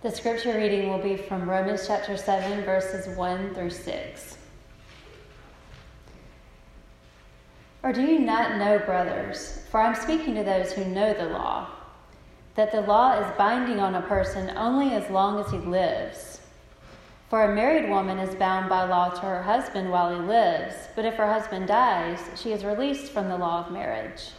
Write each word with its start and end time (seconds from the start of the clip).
The 0.00 0.12
scripture 0.12 0.56
reading 0.56 0.90
will 0.90 1.02
be 1.02 1.16
from 1.16 1.50
Romans 1.50 1.88
chapter 1.88 2.16
7, 2.16 2.62
verses 2.62 3.16
1 3.16 3.52
through 3.52 3.70
6. 3.70 4.38
Or 7.82 7.92
do 7.92 8.02
you 8.02 8.20
not 8.20 8.58
know, 8.58 8.78
brothers, 8.78 9.66
for 9.72 9.80
I'm 9.80 9.96
speaking 9.96 10.36
to 10.36 10.44
those 10.44 10.72
who 10.72 10.84
know 10.84 11.12
the 11.14 11.30
law, 11.30 11.66
that 12.54 12.70
the 12.70 12.82
law 12.82 13.18
is 13.18 13.36
binding 13.36 13.80
on 13.80 13.96
a 13.96 14.02
person 14.02 14.56
only 14.56 14.92
as 14.92 15.10
long 15.10 15.40
as 15.40 15.50
he 15.50 15.58
lives? 15.58 16.42
For 17.28 17.42
a 17.42 17.52
married 17.52 17.90
woman 17.90 18.20
is 18.20 18.36
bound 18.36 18.68
by 18.68 18.84
law 18.84 19.08
to 19.08 19.20
her 19.22 19.42
husband 19.42 19.90
while 19.90 20.14
he 20.14 20.20
lives, 20.24 20.76
but 20.94 21.06
if 21.06 21.14
her 21.14 21.26
husband 21.26 21.66
dies, 21.66 22.20
she 22.36 22.52
is 22.52 22.64
released 22.64 23.10
from 23.10 23.28
the 23.28 23.36
law 23.36 23.66
of 23.66 23.72
marriage. 23.72 24.30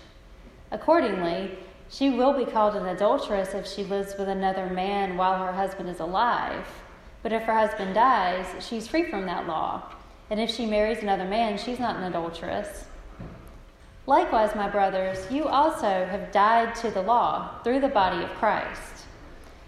Accordingly, 0.71 1.59
she 1.89 2.09
will 2.09 2.33
be 2.33 2.45
called 2.45 2.75
an 2.75 2.85
adulteress 2.85 3.53
if 3.53 3.67
she 3.67 3.83
lives 3.83 4.15
with 4.17 4.29
another 4.29 4.67
man 4.67 5.17
while 5.17 5.43
her 5.43 5.53
husband 5.53 5.89
is 5.89 5.99
alive. 5.99 6.65
But 7.23 7.33
if 7.33 7.43
her 7.43 7.53
husband 7.53 7.95
dies, 7.95 8.45
she's 8.65 8.87
free 8.87 9.09
from 9.09 9.25
that 9.25 9.47
law. 9.47 9.83
And 10.29 10.39
if 10.39 10.51
she 10.51 10.65
marries 10.65 11.01
another 11.01 11.25
man, 11.25 11.57
she's 11.57 11.79
not 11.79 11.95
an 11.95 12.03
adulteress. 12.03 12.85
Likewise, 14.05 14.55
my 14.55 14.69
brothers, 14.69 15.19
you 15.31 15.45
also 15.45 16.05
have 16.05 16.31
died 16.31 16.75
to 16.75 16.91
the 16.91 17.01
law 17.01 17.59
through 17.63 17.79
the 17.79 17.87
body 17.87 18.23
of 18.23 18.29
Christ, 18.31 19.05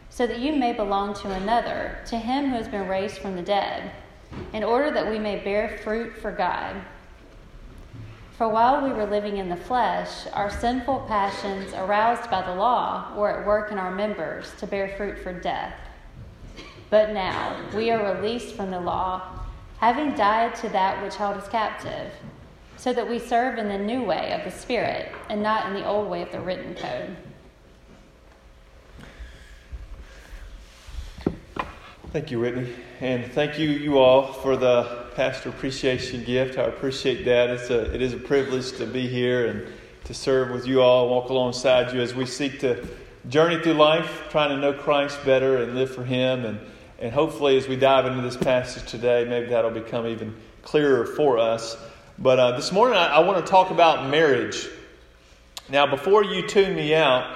so 0.10 0.26
that 0.26 0.40
you 0.40 0.54
may 0.54 0.74
belong 0.74 1.14
to 1.16 1.32
another, 1.32 2.00
to 2.08 2.18
him 2.18 2.50
who 2.50 2.56
has 2.56 2.68
been 2.68 2.88
raised 2.88 3.18
from 3.18 3.36
the 3.36 3.42
dead, 3.42 3.92
in 4.54 4.64
order 4.64 4.92
that 4.92 5.10
we 5.10 5.20
may 5.20 5.44
bear 5.44 5.80
fruit 5.84 6.16
for 6.18 6.32
God. 6.32 6.76
For 8.42 8.50
while 8.50 8.84
we 8.84 8.92
were 8.92 9.06
living 9.06 9.38
in 9.38 9.50
the 9.50 9.56
flesh, 9.56 10.26
our 10.34 10.50
sinful 10.50 11.02
passions, 11.02 11.76
aroused 11.76 12.28
by 12.32 12.42
the 12.42 12.56
law, 12.56 13.14
were 13.16 13.30
at 13.40 13.46
work 13.46 13.72
in 13.72 13.78
our 13.78 13.92
members 13.94 14.52
to 14.58 14.66
bear 14.66 14.88
fruit 14.98 15.20
for 15.20 15.32
death. 15.32 15.76
But 16.90 17.14
now 17.14 17.56
we 17.76 17.92
are 17.92 18.16
released 18.16 18.56
from 18.56 18.72
the 18.72 18.80
law, 18.80 19.22
having 19.78 20.16
died 20.16 20.56
to 20.56 20.70
that 20.70 21.04
which 21.04 21.18
held 21.18 21.38
us 21.38 21.48
captive, 21.50 22.12
so 22.78 22.92
that 22.92 23.08
we 23.08 23.20
serve 23.20 23.60
in 23.60 23.68
the 23.68 23.78
new 23.78 24.04
way 24.04 24.32
of 24.32 24.44
the 24.44 24.60
Spirit 24.60 25.12
and 25.30 25.44
not 25.44 25.68
in 25.68 25.76
the 25.76 25.86
old 25.86 26.10
way 26.10 26.24
of 26.24 26.32
the 26.32 26.42
written 26.42 26.74
code. 26.74 27.16
Thank 32.12 32.32
you, 32.32 32.40
Whitney. 32.40 32.74
And 33.02 33.32
thank 33.34 33.60
you, 33.60 33.70
you 33.70 34.00
all, 34.00 34.34
for 34.34 34.58
the 34.58 35.01
pastor 35.16 35.50
appreciation 35.50 36.24
gift. 36.24 36.58
I 36.58 36.64
appreciate 36.64 37.26
that. 37.26 37.50
It's 37.50 37.70
a, 37.70 37.94
it 37.94 38.02
is 38.02 38.14
a 38.14 38.18
privilege 38.18 38.72
to 38.74 38.86
be 38.86 39.08
here 39.08 39.46
and 39.48 39.68
to 40.06 40.14
serve 40.14 40.52
with 40.52 40.66
you 40.66 40.82
all, 40.82 41.10
walk 41.10 41.30
alongside 41.30 41.94
you 41.94 42.00
as 42.00 42.16
we 42.16 42.26
seek 42.26 42.62
to 42.62 42.88
journey 43.28 43.62
through 43.62 43.74
life, 43.74 44.24
trying 44.30 44.50
to 44.50 44.58
know 44.58 44.74
Christ 44.74 45.24
better 45.26 45.58
and 45.58 45.76
live 45.76 45.94
for 45.94 46.04
Him. 46.04 46.46
And, 46.46 46.60
and 47.00 47.12
hopefully, 47.12 47.58
as 47.58 47.68
we 47.68 47.76
dive 47.76 48.06
into 48.06 48.22
this 48.22 48.38
passage 48.38 48.90
today, 48.90 49.26
maybe 49.28 49.48
that'll 49.48 49.72
become 49.72 50.08
even 50.08 50.36
clearer 50.64 51.06
for 51.06 51.38
us. 51.38 51.76
But 52.18 52.40
uh, 52.40 52.52
this 52.56 52.72
morning, 52.72 52.98
I, 52.98 53.08
I 53.08 53.20
want 53.20 53.46
to 53.46 53.50
talk 53.50 53.70
about 53.72 54.10
marriage. 54.10 54.68
Now, 55.70 55.88
before 55.88 56.24
you 56.24 56.48
tune 56.48 56.74
me 56.74 56.96
out, 56.96 57.30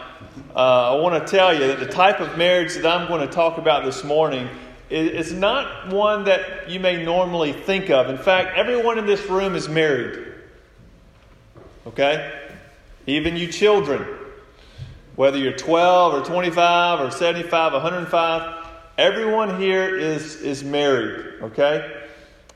uh, 0.55 0.93
I 0.93 1.01
want 1.01 1.25
to 1.25 1.29
tell 1.29 1.53
you 1.53 1.67
that 1.67 1.79
the 1.79 1.87
type 1.87 2.21
of 2.21 2.37
marriage 2.37 2.75
that 2.75 2.85
I'm 2.85 3.07
going 3.07 3.27
to 3.27 3.33
talk 3.33 3.57
about 3.57 3.83
this 3.83 4.03
morning 4.03 4.49
it's 4.89 5.31
not 5.31 5.91
one 5.91 6.25
that 6.25 6.69
you 6.69 6.79
may 6.79 7.03
normally 7.03 7.53
think 7.53 7.89
of. 7.89 8.09
In 8.09 8.17
fact, 8.17 8.57
everyone 8.57 8.99
in 8.99 9.05
this 9.05 9.25
room 9.27 9.55
is 9.55 9.67
married. 9.67 10.25
Okay? 11.87 12.31
Even 13.07 13.35
you 13.35 13.47
children. 13.47 14.05
Whether 15.15 15.37
you're 15.37 15.53
12 15.53 16.13
or 16.13 16.25
25 16.25 16.99
or 16.99 17.11
75, 17.11 17.73
105, 17.73 18.67
everyone 18.97 19.59
here 19.59 19.97
is, 19.97 20.35
is 20.35 20.63
married. 20.63 21.41
Okay? 21.41 22.03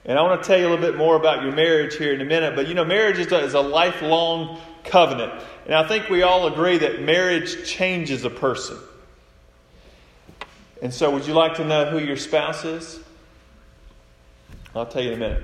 And 0.06 0.18
I 0.18 0.22
want 0.22 0.42
to 0.42 0.48
tell 0.48 0.60
you 0.60 0.68
a 0.68 0.70
little 0.70 0.86
bit 0.86 0.98
more 0.98 1.16
about 1.16 1.44
your 1.44 1.54
marriage 1.54 1.96
here 1.96 2.14
in 2.14 2.22
a 2.22 2.26
minute. 2.26 2.56
But 2.56 2.68
you 2.68 2.74
know, 2.74 2.86
marriage 2.86 3.20
is 3.20 3.32
a, 3.32 3.40
is 3.40 3.54
a 3.54 3.62
lifelong 3.62 4.60
covenant. 4.84 5.34
And 5.66 5.76
I 5.76 5.88
think 5.88 6.10
we 6.10 6.24
all 6.24 6.48
agree 6.48 6.78
that 6.80 7.02
marriage 7.02 7.68
changes 7.68 8.24
a 8.24 8.30
person. 8.30 8.78
And 10.82 10.94
so, 10.94 11.12
would 11.12 11.28
you 11.28 11.34
like 11.34 11.56
to 11.56 11.66
know 11.66 11.86
who 11.86 12.00
your 12.00 12.16
spouse 12.16 12.64
is? 12.64 13.00
I'll 14.74 14.86
tell 14.86 15.02
you 15.02 15.10
in 15.10 15.16
a 15.16 15.20
minute. 15.20 15.44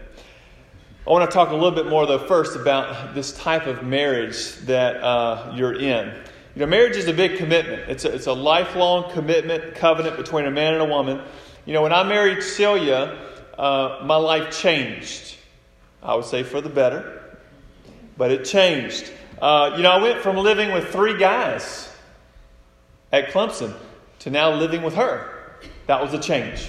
I 1.05 1.09
want 1.09 1.29
to 1.29 1.33
talk 1.33 1.49
a 1.49 1.53
little 1.53 1.71
bit 1.71 1.87
more, 1.87 2.05
though, 2.05 2.25
first 2.25 2.55
about 2.55 3.13
this 3.13 3.37
type 3.37 3.67
of 3.67 3.83
marriage 3.83 4.55
that 4.61 4.95
uh, 5.03 5.51
you're 5.53 5.73
in. 5.73 6.07
You 6.55 6.61
know, 6.61 6.67
marriage 6.67 6.95
is 6.95 7.07
a 7.07 7.13
big 7.13 7.37
commitment. 7.37 7.89
It's 7.89 8.05
a, 8.05 8.13
it's 8.13 8.27
a 8.27 8.33
lifelong 8.33 9.11
commitment, 9.11 9.75
covenant 9.75 10.15
between 10.15 10.45
a 10.45 10.51
man 10.51 10.73
and 10.73 10.81
a 10.81 10.85
woman. 10.85 11.21
You 11.65 11.73
know, 11.73 11.81
when 11.81 11.91
I 11.91 12.03
married 12.03 12.41
Celia, 12.41 13.19
uh, 13.57 13.99
my 14.03 14.15
life 14.15 14.57
changed. 14.57 15.35
I 16.01 16.15
would 16.15 16.25
say 16.25 16.43
for 16.43 16.61
the 16.61 16.69
better, 16.69 17.37
but 18.17 18.31
it 18.31 18.45
changed. 18.45 19.11
Uh, 19.41 19.73
you 19.75 19.83
know, 19.83 19.91
I 19.91 20.01
went 20.01 20.21
from 20.21 20.37
living 20.37 20.71
with 20.71 20.87
three 20.93 21.17
guys 21.17 21.91
at 23.11 23.31
Clemson 23.31 23.73
to 24.25 24.31
now 24.31 24.51
living 24.51 24.81
with 24.81 24.95
her. 24.95 25.53
That 25.85 26.01
was 26.01 26.11
a 26.15 26.19
change. 26.19 26.67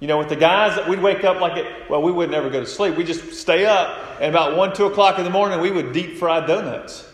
You 0.00 0.08
know, 0.08 0.18
with 0.18 0.28
the 0.28 0.34
guys 0.34 0.74
that 0.74 0.88
we'd 0.88 1.00
wake 1.00 1.22
up 1.22 1.40
like 1.40 1.56
it, 1.56 1.88
well, 1.88 2.02
we 2.02 2.10
would 2.10 2.32
never 2.32 2.50
go 2.50 2.58
to 2.58 2.66
sleep. 2.66 2.96
We 2.96 3.04
just 3.04 3.32
stay 3.32 3.64
up, 3.64 3.96
and 4.20 4.28
about 4.28 4.56
1, 4.56 4.74
2 4.74 4.86
o'clock 4.86 5.16
in 5.16 5.24
the 5.24 5.30
morning, 5.30 5.60
we 5.60 5.70
would 5.70 5.92
deep 5.92 6.18
fry 6.18 6.44
donuts. 6.44 7.08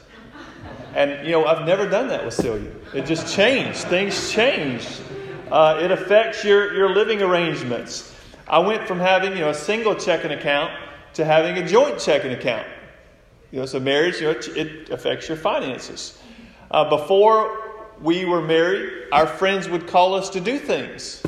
And, 0.95 1.27
you 1.27 1.33
know, 1.33 1.45
I've 1.45 1.67
never 1.67 1.87
done 1.87 2.09
that 2.09 2.25
with 2.25 2.33
Celia. 2.33 2.73
It 2.95 3.05
just 3.05 3.37
changed. 3.37 3.81
Things 3.81 4.31
changed. 4.31 5.03
Uh, 5.51 5.79
it 5.83 5.91
affects 5.91 6.43
your, 6.43 6.73
your 6.73 6.95
living 6.95 7.21
arrangements. 7.21 8.15
I 8.49 8.61
went 8.61 8.89
from 8.89 8.99
having, 8.99 9.33
you 9.33 9.41
know, 9.41 9.51
a 9.51 9.55
single 9.55 9.95
checking 9.95 10.31
account 10.31 10.73
to 11.15 11.25
having 11.27 11.63
a 11.63 11.69
joint 11.69 11.99
checking 11.99 12.33
account. 12.33 12.67
You 13.51 13.61
know, 13.61 13.67
so 13.67 13.79
marriage, 13.79 14.23
you 14.23 14.33
know, 14.33 14.41
it, 14.57 14.89
affects 14.89 15.29
your 15.29 15.37
finances. 15.37 16.19
Uh, 16.71 16.89
before 16.89 17.66
we 18.01 18.25
were 18.25 18.43
married, 18.43 19.09
our 19.13 19.27
friends 19.27 19.69
would 19.69 19.87
call 19.87 20.15
us 20.15 20.31
to 20.31 20.41
do 20.41 20.59
things 20.59 21.23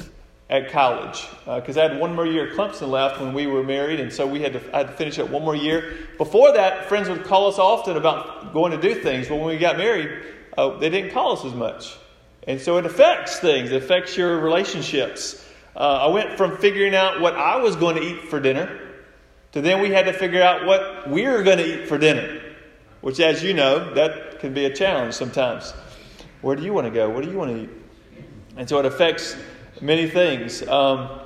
at 0.50 0.70
college 0.70 1.26
because 1.44 1.76
uh, 1.76 1.80
I 1.80 1.88
had 1.88 2.00
one 2.00 2.14
more 2.14 2.26
year 2.26 2.48
at 2.48 2.56
Clemson 2.56 2.88
left 2.88 3.20
when 3.20 3.34
we 3.34 3.46
were 3.46 3.62
married, 3.62 4.00
and 4.00 4.12
so 4.12 4.26
we 4.26 4.40
had 4.40 4.54
to 4.54 4.74
I 4.74 4.78
had 4.78 4.88
to 4.88 4.92
finish 4.94 5.18
up 5.18 5.30
one 5.30 5.42
more 5.42 5.56
year. 5.56 5.96
Before 6.16 6.52
that, 6.52 6.88
friends 6.88 7.08
would 7.08 7.24
call 7.24 7.48
us 7.48 7.58
often 7.58 7.96
about 7.96 8.52
going 8.52 8.72
to 8.72 8.80
do 8.80 8.94
things, 9.00 9.28
but 9.28 9.36
when 9.36 9.46
we 9.46 9.58
got 9.58 9.76
married, 9.76 10.24
uh, 10.56 10.78
they 10.78 10.88
didn't 10.88 11.12
call 11.12 11.32
us 11.32 11.44
as 11.44 11.54
much, 11.54 11.96
and 12.46 12.60
so 12.60 12.78
it 12.78 12.86
affects 12.86 13.38
things. 13.38 13.70
It 13.70 13.82
affects 13.82 14.16
your 14.16 14.40
relationships. 14.40 15.44
Uh, 15.76 16.06
I 16.06 16.06
went 16.08 16.36
from 16.36 16.56
figuring 16.56 16.94
out 16.94 17.20
what 17.20 17.34
I 17.34 17.58
was 17.58 17.76
going 17.76 17.96
to 17.96 18.02
eat 18.02 18.28
for 18.28 18.40
dinner 18.40 18.80
to 19.52 19.60
then 19.60 19.80
we 19.80 19.90
had 19.90 20.06
to 20.06 20.12
figure 20.12 20.42
out 20.42 20.66
what 20.66 21.08
we 21.08 21.26
were 21.26 21.42
going 21.42 21.58
to 21.58 21.82
eat 21.82 21.88
for 21.88 21.98
dinner, 21.98 22.40
which, 23.00 23.18
as 23.20 23.42
you 23.42 23.54
know, 23.54 23.94
that 23.94 24.40
can 24.40 24.52
be 24.52 24.66
a 24.66 24.74
challenge 24.74 25.14
sometimes. 25.14 25.72
Where 26.40 26.54
do 26.56 26.62
you 26.62 26.72
want 26.72 26.86
to 26.86 26.92
go? 26.92 27.10
What 27.10 27.24
do 27.24 27.30
you 27.30 27.36
want 27.36 27.50
to 27.50 27.62
eat? 27.62 27.70
And 28.56 28.68
so 28.68 28.78
it 28.78 28.86
affects 28.86 29.36
many 29.80 30.08
things. 30.08 30.66
Um, 30.66 31.20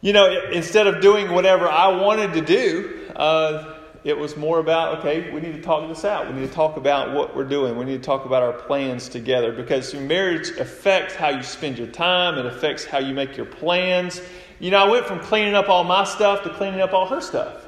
you 0.00 0.12
know, 0.12 0.50
instead 0.50 0.86
of 0.86 1.00
doing 1.00 1.30
whatever 1.32 1.68
I 1.68 1.88
wanted 1.88 2.34
to 2.34 2.40
do, 2.40 3.08
uh, 3.16 3.74
it 4.04 4.18
was 4.18 4.36
more 4.36 4.58
about 4.58 4.98
okay, 4.98 5.30
we 5.30 5.40
need 5.40 5.54
to 5.54 5.62
talk 5.62 5.88
this 5.88 6.04
out. 6.04 6.26
We 6.26 6.40
need 6.40 6.48
to 6.48 6.54
talk 6.54 6.76
about 6.76 7.14
what 7.14 7.36
we're 7.36 7.44
doing. 7.44 7.76
We 7.76 7.84
need 7.84 8.02
to 8.02 8.06
talk 8.06 8.24
about 8.24 8.42
our 8.42 8.52
plans 8.52 9.08
together 9.08 9.52
because 9.52 9.94
marriage 9.94 10.50
affects 10.58 11.14
how 11.14 11.28
you 11.28 11.42
spend 11.42 11.78
your 11.78 11.86
time, 11.86 12.36
it 12.36 12.46
affects 12.46 12.84
how 12.84 12.98
you 12.98 13.14
make 13.14 13.36
your 13.36 13.46
plans. 13.46 14.20
You 14.58 14.70
know, 14.70 14.78
I 14.78 14.90
went 14.90 15.06
from 15.06 15.20
cleaning 15.20 15.54
up 15.54 15.68
all 15.68 15.84
my 15.84 16.04
stuff 16.04 16.42
to 16.44 16.50
cleaning 16.50 16.80
up 16.80 16.92
all 16.92 17.06
her 17.08 17.20
stuff. 17.20 17.61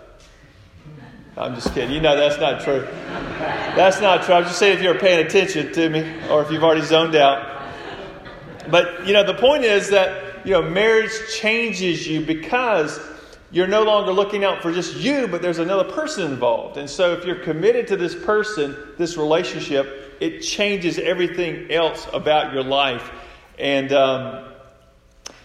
I'm 1.37 1.57
just 1.57 1.75
kidding. 1.75 1.91
You 1.93 2.01
know 2.01 2.17
that's 2.17 2.39
not 2.39 2.63
true. 2.63 2.87
That's 3.09 4.01
not 4.01 4.23
true. 4.23 4.35
I'm 4.35 4.45
just 4.45 4.59
saying 4.59 4.77
if 4.77 4.83
you're 4.83 4.99
paying 4.99 5.27
attention 5.27 5.73
to 5.73 5.89
me 5.89 6.01
or 6.31 6.43
if 6.43 6.51
you've 6.51 6.63
already 6.63 6.83
zoned 6.83 7.17
out. 7.17 7.63
But, 8.71 9.07
you 9.07 9.13
know, 9.13 9.25
the 9.25 9.35
point 9.35 9.65
is 9.65 9.91
that, 9.91 10.47
you 10.47 10.53
know, 10.53 10.63
marriage 10.63 11.11
changes 11.33 12.07
you 12.07 12.21
because 12.21 13.01
you're 13.51 13.67
no 13.67 13.83
longer 13.83 14.13
looking 14.13 14.45
out 14.45 14.63
for 14.63 14.73
just 14.73 14.97
you, 14.97 15.27
but 15.27 15.43
there's 15.43 15.59
another 15.59 15.91
person 15.91 16.31
involved. 16.31 16.77
And 16.77 16.89
so 16.89 17.13
if 17.13 17.25
you're 17.25 17.43
committed 17.43 17.89
to 17.89 17.97
this 17.97 18.15
person, 18.15 18.77
this 18.97 19.17
relationship, 19.17 20.17
it 20.21 20.41
changes 20.41 20.99
everything 21.01 21.71
else 21.73 22.07
about 22.13 22.53
your 22.53 22.63
life. 22.63 23.11
And, 23.59 23.93
um, 23.93 24.45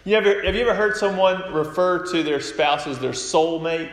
you 0.06 0.16
ever, 0.16 0.44
have 0.44 0.56
you 0.56 0.62
ever 0.62 0.76
heard 0.76 0.98
someone 0.98 1.52
refer 1.52 2.06
to 2.12 2.24
their 2.24 2.40
spouse 2.40 2.86
as 2.86 3.00
their 3.00 3.12
soulmate? 3.12 3.92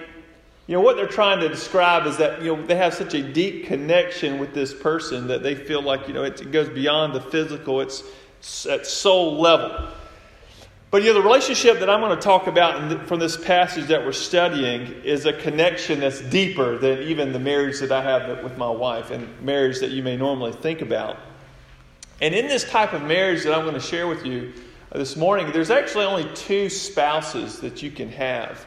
You 0.67 0.75
know, 0.75 0.81
what 0.81 0.97
they're 0.97 1.07
trying 1.07 1.39
to 1.41 1.49
describe 1.49 2.07
is 2.07 2.17
that, 2.17 2.43
you 2.43 2.57
know, 2.57 2.67
they 2.67 2.75
have 2.75 2.93
such 2.93 3.15
a 3.15 3.23
deep 3.23 3.67
connection 3.67 4.39
with 4.39 4.53
this 4.53 4.75
person 4.75 5.29
that 5.29 5.43
they 5.43 5.55
feel 5.55 5.81
like, 5.81 6.09
you 6.09 6.15
know, 6.15 6.25
it, 6.25 6.51
goes 6.51 6.69
beyond 6.69 7.15
the 7.15 7.21
physical, 7.21 7.81
it's 7.81 8.03
at 8.67 8.85
soul 8.85 9.41
level. 9.41 9.89
But, 10.91 11.03
you 11.03 11.09
know, 11.09 11.15
the 11.15 11.23
relationship 11.23 11.81
that 11.81 11.91
I'm 11.91 12.01
going 12.01 12.17
to 12.17 12.23
talk 12.23 12.47
about 12.49 13.07
from 13.07 13.21
this 13.21 13.37
passage 13.37 13.87
that 13.89 14.05
we're 14.05 14.13
studying 14.13 14.93
is 15.05 15.27
a 15.27 15.33
connection 15.33 16.01
that's 16.01 16.21
deeper 16.21 16.79
than 16.79 17.03
even 17.03 17.33
the 17.33 17.39
marriage 17.39 17.81
that 17.81 17.93
I 17.93 18.03
have 18.03 18.43
with 18.43 18.57
my 18.57 18.71
wife 18.71 19.11
and 19.11 19.41
marriage 19.43 19.81
that 19.81 19.91
you 19.91 20.03
may 20.03 20.17
normally 20.17 20.53
think 20.53 20.83
about. 20.83 21.19
And 22.21 22.35
in 22.35 22.49
this 22.49 22.65
type 22.65 22.93
of 22.93 23.03
marriage 23.03 23.45
that 23.45 23.55
I'm 23.55 23.63
going 23.63 23.75
to 23.75 23.81
share 23.81 24.09
with 24.09 24.25
you 24.25 24.53
uh, 24.91 24.99
this 24.99 25.17
morning, 25.17 25.53
there's 25.53 25.71
actually 25.71 26.07
only 26.07 26.29
two 26.35 26.71
spouses 26.71 27.61
that 27.61 27.83
you 27.83 27.91
can 27.91 28.09
have. 28.09 28.67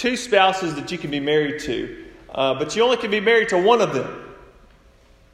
Two 0.00 0.16
spouses 0.16 0.76
that 0.76 0.90
you 0.90 0.96
can 0.96 1.10
be 1.10 1.20
married 1.20 1.60
to, 1.64 2.06
uh, 2.34 2.54
but 2.54 2.74
you 2.74 2.82
only 2.82 2.96
can 2.96 3.10
be 3.10 3.20
married 3.20 3.50
to 3.50 3.58
one 3.58 3.82
of 3.82 3.92
them. 3.92 4.34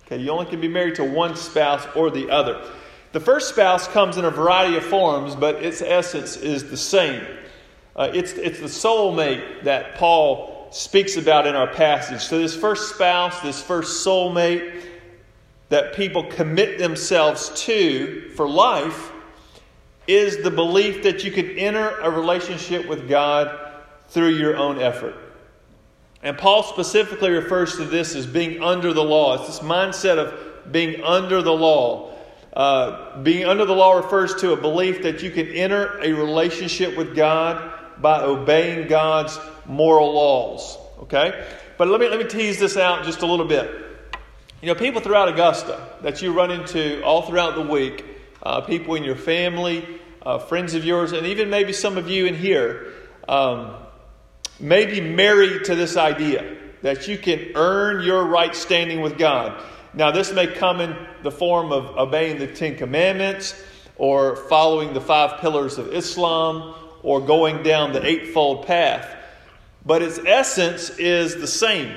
Okay, 0.04 0.16
you 0.16 0.28
only 0.30 0.46
can 0.46 0.60
be 0.60 0.66
married 0.66 0.96
to 0.96 1.04
one 1.04 1.36
spouse 1.36 1.86
or 1.94 2.10
the 2.10 2.28
other. 2.28 2.68
The 3.12 3.20
first 3.20 3.48
spouse 3.48 3.86
comes 3.86 4.16
in 4.16 4.24
a 4.24 4.30
variety 4.32 4.76
of 4.76 4.82
forms, 4.82 5.36
but 5.36 5.62
its 5.62 5.82
essence 5.82 6.36
is 6.36 6.68
the 6.68 6.76
same. 6.76 7.24
Uh, 7.94 8.10
it's, 8.12 8.32
it's 8.32 8.58
the 8.58 8.66
soulmate 8.66 9.62
that 9.62 9.94
Paul 9.94 10.66
speaks 10.72 11.16
about 11.16 11.46
in 11.46 11.54
our 11.54 11.68
passage. 11.68 12.22
So, 12.22 12.36
this 12.40 12.56
first 12.56 12.92
spouse, 12.92 13.40
this 13.42 13.62
first 13.62 14.04
soulmate 14.04 14.82
that 15.68 15.94
people 15.94 16.24
commit 16.24 16.80
themselves 16.80 17.52
to 17.66 18.30
for 18.30 18.48
life, 18.48 19.12
is 20.08 20.42
the 20.42 20.50
belief 20.50 21.04
that 21.04 21.22
you 21.22 21.30
can 21.30 21.50
enter 21.50 22.00
a 22.00 22.10
relationship 22.10 22.88
with 22.88 23.08
God 23.08 23.65
through 24.08 24.30
your 24.30 24.56
own 24.56 24.80
effort. 24.80 25.14
And 26.22 26.36
Paul 26.36 26.62
specifically 26.62 27.30
refers 27.30 27.76
to 27.76 27.84
this 27.84 28.14
as 28.14 28.26
being 28.26 28.62
under 28.62 28.92
the 28.92 29.04
law. 29.04 29.34
It's 29.34 29.46
this 29.46 29.60
mindset 29.60 30.18
of 30.18 30.72
being 30.72 31.02
under 31.02 31.42
the 31.42 31.52
law. 31.52 32.14
Uh, 32.52 33.22
being 33.22 33.44
under 33.44 33.64
the 33.64 33.74
law 33.74 33.92
refers 33.92 34.34
to 34.36 34.52
a 34.52 34.56
belief 34.56 35.02
that 35.02 35.22
you 35.22 35.30
can 35.30 35.46
enter 35.48 36.00
a 36.00 36.12
relationship 36.12 36.96
with 36.96 37.14
God 37.14 37.72
by 38.00 38.22
obeying 38.22 38.88
God's 38.88 39.38
moral 39.66 40.14
laws. 40.14 40.78
Okay? 41.00 41.46
But 41.78 41.88
let 41.88 42.00
me, 42.00 42.08
let 42.08 42.18
me 42.18 42.26
tease 42.26 42.58
this 42.58 42.76
out 42.76 43.04
just 43.04 43.20
a 43.20 43.26
little 43.26 43.46
bit. 43.46 43.70
You 44.62 44.68
know, 44.68 44.74
people 44.74 45.02
throughout 45.02 45.28
Augusta 45.28 45.86
that 46.00 46.22
you 46.22 46.32
run 46.32 46.50
into 46.50 47.04
all 47.04 47.22
throughout 47.22 47.54
the 47.54 47.62
week, 47.62 48.04
uh, 48.42 48.62
people 48.62 48.94
in 48.94 49.04
your 49.04 49.16
family, 49.16 49.86
uh, 50.22 50.38
friends 50.38 50.74
of 50.74 50.84
yours, 50.84 51.12
and 51.12 51.26
even 51.26 51.50
maybe 51.50 51.74
some 51.74 51.98
of 51.98 52.08
you 52.08 52.24
in 52.26 52.34
here, 52.34 52.92
um, 53.28 53.74
may 54.58 54.86
be 54.86 55.00
married 55.00 55.64
to 55.64 55.74
this 55.74 55.96
idea 55.96 56.56
that 56.82 57.08
you 57.08 57.18
can 57.18 57.52
earn 57.54 58.04
your 58.04 58.24
right 58.24 58.54
standing 58.54 59.00
with 59.00 59.18
God. 59.18 59.62
Now, 59.94 60.10
this 60.10 60.32
may 60.32 60.46
come 60.46 60.80
in 60.80 60.96
the 61.22 61.30
form 61.30 61.72
of 61.72 61.96
obeying 61.96 62.38
the 62.38 62.46
Ten 62.46 62.76
Commandments, 62.76 63.54
or 63.96 64.36
following 64.36 64.92
the 64.92 65.00
five 65.00 65.40
pillars 65.40 65.78
of 65.78 65.92
Islam, 65.92 66.74
or 67.02 67.20
going 67.20 67.62
down 67.62 67.92
the 67.92 68.04
Eightfold 68.04 68.66
Path. 68.66 69.16
But 69.86 70.02
its 70.02 70.18
essence 70.18 70.90
is 70.90 71.36
the 71.36 71.46
same. 71.46 71.94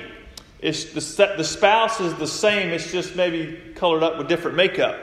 It's 0.60 0.84
the, 0.84 1.34
the 1.36 1.44
spouse 1.44 2.00
is 2.00 2.14
the 2.14 2.26
same, 2.26 2.70
it's 2.70 2.90
just 2.90 3.16
maybe 3.16 3.74
colored 3.74 4.02
up 4.02 4.18
with 4.18 4.28
different 4.28 4.56
makeup. 4.56 4.98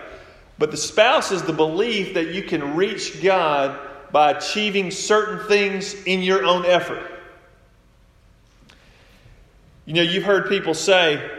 But 0.57 0.71
the 0.71 0.77
spouse 0.77 1.31
is 1.31 1.43
the 1.43 1.53
belief 1.53 2.15
that 2.15 2.33
you 2.33 2.43
can 2.43 2.75
reach 2.75 3.21
God 3.21 3.79
by 4.11 4.31
achieving 4.31 4.89
certain 4.91 5.47
things 5.47 5.93
in 6.05 6.21
your 6.21 6.43
own 6.45 6.65
effort. 6.65 7.16
You 9.87 9.93
know, 9.93 10.01
you've 10.01 10.25
heard 10.25 10.49
people 10.49 10.73
say 10.73 11.31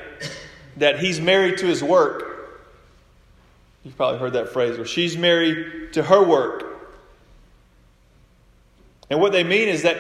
that 0.79 0.99
he's 0.99 1.21
married 1.21 1.59
to 1.59 1.67
his 1.67 1.85
work. 1.85 2.65
You've 3.85 3.95
probably 3.95 4.19
heard 4.19 4.33
that 4.33 4.49
phrase, 4.49 4.79
or 4.79 4.87
she's 4.87 5.19
married 5.19 5.93
to 5.93 6.03
her 6.03 6.25
work. 6.25 6.65
And 9.11 9.21
what 9.21 9.33
they 9.33 9.45
mean 9.45 9.69
is 9.69 9.83
that 9.83 9.99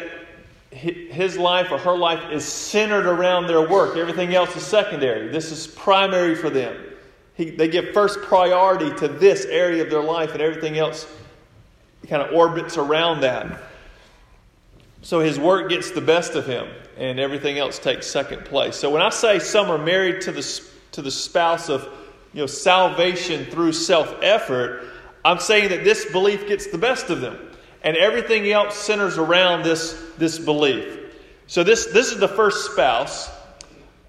his 0.70 1.36
life 1.36 1.70
or 1.70 1.76
her 1.76 1.96
life 1.96 2.32
is 2.32 2.42
centered 2.42 3.04
around 3.04 3.48
their 3.48 3.68
work. 3.68 3.98
Everything 3.98 4.34
else 4.34 4.56
is 4.56 4.64
secondary. 4.64 5.28
This 5.28 5.52
is 5.52 5.66
primary 5.66 6.34
for 6.34 6.48
them. 6.48 6.74
He, 7.34 7.50
they 7.50 7.68
give 7.68 7.90
first 7.92 8.22
priority 8.22 8.94
to 8.96 9.08
this 9.08 9.44
area 9.44 9.82
of 9.82 9.90
their 9.90 10.02
life, 10.02 10.32
and 10.32 10.40
everything 10.40 10.78
else 10.78 11.06
kind 12.08 12.22
of 12.22 12.32
orbits 12.32 12.78
around 12.78 13.20
that. 13.20 13.60
So 15.02 15.20
his 15.20 15.38
work 15.38 15.70
gets 15.70 15.90
the 15.90 16.00
best 16.00 16.34
of 16.34 16.46
him, 16.46 16.68
and 16.96 17.20
everything 17.20 17.58
else 17.58 17.78
takes 17.78 18.06
second 18.06 18.44
place. 18.44 18.76
So 18.76 18.90
when 18.90 19.02
I 19.02 19.10
say 19.10 19.38
some 19.38 19.70
are 19.70 19.78
married 19.78 20.22
to 20.22 20.32
the, 20.32 20.62
to 20.92 21.02
the 21.02 21.10
spouse 21.10 21.68
of 21.68 21.88
you 22.32 22.40
know, 22.40 22.46
salvation 22.46 23.46
through 23.46 23.72
self 23.72 24.14
effort, 24.22 24.84
I'm 25.24 25.38
saying 25.38 25.70
that 25.70 25.84
this 25.84 26.10
belief 26.10 26.48
gets 26.48 26.66
the 26.66 26.78
best 26.78 27.10
of 27.10 27.20
them, 27.20 27.38
and 27.82 27.96
everything 27.96 28.50
else 28.50 28.76
centers 28.76 29.18
around 29.18 29.62
this, 29.62 30.02
this 30.18 30.38
belief. 30.38 30.98
So 31.46 31.64
this, 31.64 31.86
this 31.86 32.12
is 32.12 32.18
the 32.18 32.28
first 32.28 32.70
spouse, 32.72 33.30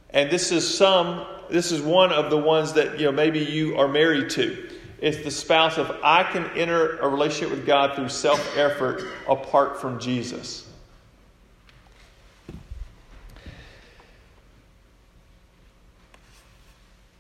and 0.10 0.30
this 0.30 0.52
is 0.52 0.78
some 0.78 1.26
this 1.50 1.72
is 1.72 1.82
one 1.82 2.12
of 2.12 2.30
the 2.30 2.38
ones 2.38 2.74
that 2.74 3.00
you 3.00 3.06
know 3.06 3.12
maybe 3.12 3.40
you 3.40 3.78
are 3.78 3.88
married 3.88 4.30
to. 4.32 4.70
It's 5.02 5.24
the 5.24 5.32
spouse 5.32 5.78
of 5.78 5.90
I 6.04 6.24
can 6.24 6.46
enter 6.52 6.98
a 7.00 7.08
relationship 7.08 7.50
with 7.50 7.66
God 7.66 7.96
through 7.96 8.10
self 8.10 8.58
effort 8.58 9.04
apart 9.28 9.82
from 9.82 10.00
Jesus. 10.00 10.69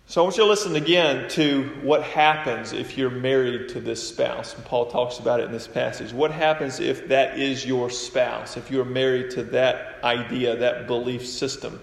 So 0.09 0.21
I 0.21 0.23
want 0.23 0.37
you 0.37 0.43
to 0.43 0.49
listen 0.49 0.75
again 0.75 1.29
to 1.29 1.65
what 1.83 2.01
happens 2.01 2.73
if 2.73 2.97
you're 2.97 3.11
married 3.11 3.69
to 3.69 3.79
this 3.79 4.09
spouse. 4.09 4.55
And 4.55 4.65
Paul 4.65 4.87
talks 4.87 5.19
about 5.19 5.39
it 5.39 5.43
in 5.43 5.51
this 5.51 5.67
passage. 5.67 6.11
What 6.11 6.31
happens 6.31 6.79
if 6.79 7.07
that 7.09 7.37
is 7.37 7.63
your 7.63 7.91
spouse, 7.91 8.57
if 8.57 8.71
you're 8.71 8.83
married 8.83 9.29
to 9.31 9.43
that 9.43 10.03
idea, 10.03 10.55
that 10.55 10.87
belief 10.87 11.27
system? 11.27 11.79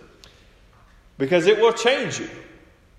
because 1.18 1.46
it 1.46 1.58
will 1.58 1.72
change 1.72 2.18
you. 2.18 2.28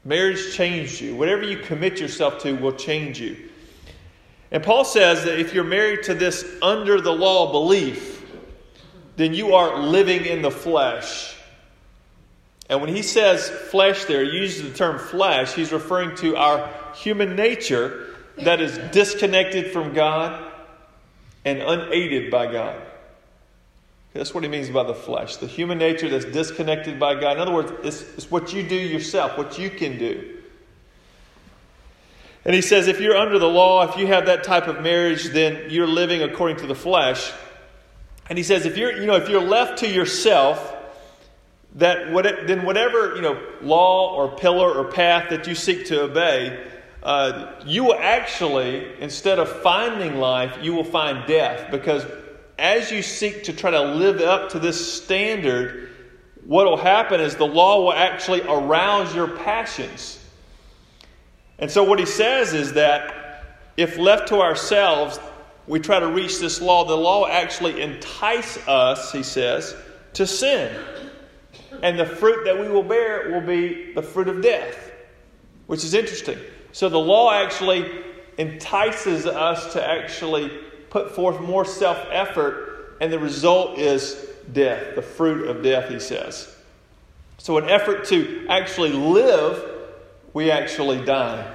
Marriage 0.05 0.53
changed 0.53 1.01
you. 1.01 1.15
Whatever 1.15 1.43
you 1.43 1.57
commit 1.57 1.99
yourself 1.99 2.39
to 2.39 2.53
will 2.53 2.73
change 2.73 3.19
you. 3.19 3.49
And 4.51 4.63
Paul 4.63 4.85
says 4.85 5.25
that 5.25 5.39
if 5.39 5.53
you're 5.53 5.63
married 5.63 6.03
to 6.03 6.13
this 6.13 6.45
under 6.61 7.01
the 7.01 7.11
law 7.11 7.51
belief, 7.51 8.25
then 9.17 9.33
you 9.33 9.55
are 9.55 9.77
living 9.77 10.25
in 10.25 10.41
the 10.41 10.51
flesh. 10.51 11.35
And 12.69 12.81
when 12.81 12.93
he 12.93 13.01
says 13.01 13.49
flesh 13.49 14.05
there, 14.05 14.23
he 14.25 14.31
uses 14.31 14.63
the 14.63 14.77
term 14.77 14.99
flesh, 14.99 15.53
he's 15.53 15.71
referring 15.71 16.15
to 16.17 16.35
our 16.35 16.69
human 16.95 17.35
nature 17.35 18.13
that 18.37 18.61
is 18.61 18.77
disconnected 18.91 19.71
from 19.71 19.93
God 19.93 20.51
and 21.45 21.59
unaided 21.59 22.29
by 22.29 22.51
God. 22.51 22.81
That's 24.13 24.33
what 24.33 24.43
he 24.43 24.49
means 24.49 24.69
by 24.69 24.83
the 24.83 24.95
flesh. 24.95 25.37
The 25.37 25.47
human 25.47 25.77
nature 25.77 26.09
that's 26.09 26.25
disconnected 26.25 26.99
by 26.99 27.19
God. 27.19 27.33
In 27.33 27.39
other 27.39 27.53
words, 27.53 27.71
it's, 27.83 28.01
it's 28.13 28.31
what 28.31 28.51
you 28.51 28.67
do 28.67 28.75
yourself, 28.75 29.37
what 29.37 29.59
you 29.59 29.69
can 29.69 29.97
do. 29.99 30.37
And 32.43 32.55
he 32.55 32.61
says, 32.61 32.87
if 32.87 32.99
you're 32.99 33.15
under 33.15 33.39
the 33.39 33.49
law, 33.49 33.87
if 33.87 33.97
you 33.97 34.07
have 34.07 34.25
that 34.27 34.43
type 34.43 34.67
of 34.67 34.81
marriage, 34.81 35.25
then 35.25 35.69
you're 35.69 35.87
living 35.87 36.23
according 36.23 36.57
to 36.57 36.67
the 36.67 36.75
flesh. 36.75 37.31
And 38.29 38.37
he 38.37 38.43
says, 38.43 38.65
if 38.65 38.77
you're, 38.77 38.97
you 38.97 39.05
know, 39.05 39.15
if 39.15 39.29
you're 39.29 39.41
left 39.41 39.79
to 39.79 39.87
yourself, 39.87 40.76
that 41.77 42.11
what 42.11 42.25
it, 42.25 42.47
then 42.47 42.65
whatever 42.65 43.15
you 43.15 43.21
know 43.21 43.39
law 43.61 44.13
or 44.15 44.35
pillar 44.35 44.71
or 44.71 44.91
path 44.91 45.29
that 45.29 45.47
you 45.47 45.55
seek 45.55 45.85
to 45.87 46.03
obey, 46.03 46.67
uh, 47.03 47.53
you 47.65 47.85
will 47.85 47.99
actually 47.99 48.99
instead 48.99 49.39
of 49.39 49.49
finding 49.61 50.17
life, 50.17 50.57
you 50.61 50.73
will 50.73 50.83
find 50.83 51.25
death 51.27 51.71
because 51.71 52.05
as 52.59 52.91
you 52.91 53.01
seek 53.01 53.43
to 53.43 53.53
try 53.53 53.71
to 53.71 53.81
live 53.81 54.19
up 54.21 54.49
to 54.49 54.59
this 54.59 54.95
standard, 54.95 55.89
what 56.45 56.65
will 56.65 56.77
happen 56.77 57.21
is 57.21 57.35
the 57.35 57.45
law 57.45 57.81
will 57.83 57.93
actually 57.93 58.41
arouse 58.41 59.13
your 59.13 59.27
passions. 59.27 60.19
And 61.59 61.69
so, 61.69 61.83
what 61.83 61.99
he 61.99 62.05
says 62.05 62.53
is 62.53 62.73
that 62.73 63.43
if 63.77 63.97
left 63.97 64.29
to 64.29 64.41
ourselves, 64.41 65.19
we 65.67 65.79
try 65.79 65.99
to 65.99 66.07
reach 66.07 66.39
this 66.39 66.61
law, 66.61 66.85
the 66.85 66.95
law 66.95 67.27
actually 67.27 67.81
entice 67.81 68.57
us, 68.67 69.11
he 69.11 69.23
says, 69.23 69.75
to 70.13 70.25
sin. 70.25 70.75
And 71.83 71.99
the 71.99 72.05
fruit 72.05 72.45
that 72.45 72.59
we 72.59 72.69
will 72.69 72.83
bear 72.83 73.31
will 73.31 73.45
be 73.45 73.93
the 73.93 74.01
fruit 74.01 74.27
of 74.27 74.41
death, 74.41 74.91
which 75.67 75.83
is 75.83 75.93
interesting. 75.93 76.37
So, 76.71 76.89
the 76.89 76.99
law 76.99 77.31
actually 77.31 77.89
entices 78.37 79.25
us 79.25 79.73
to 79.73 79.85
actually 79.85 80.49
put 80.89 81.15
forth 81.15 81.41
more 81.41 81.65
self 81.65 81.97
effort, 82.11 82.97
and 83.01 83.11
the 83.11 83.19
result 83.19 83.77
is 83.77 84.27
death, 84.51 84.95
the 84.95 85.01
fruit 85.01 85.47
of 85.47 85.63
death, 85.63 85.89
he 85.89 85.99
says. 85.99 86.53
So, 87.37 87.57
an 87.57 87.69
effort 87.69 88.05
to 88.05 88.45
actually 88.49 88.91
live, 88.91 89.63
we 90.33 90.51
actually 90.51 91.03
die. 91.03 91.53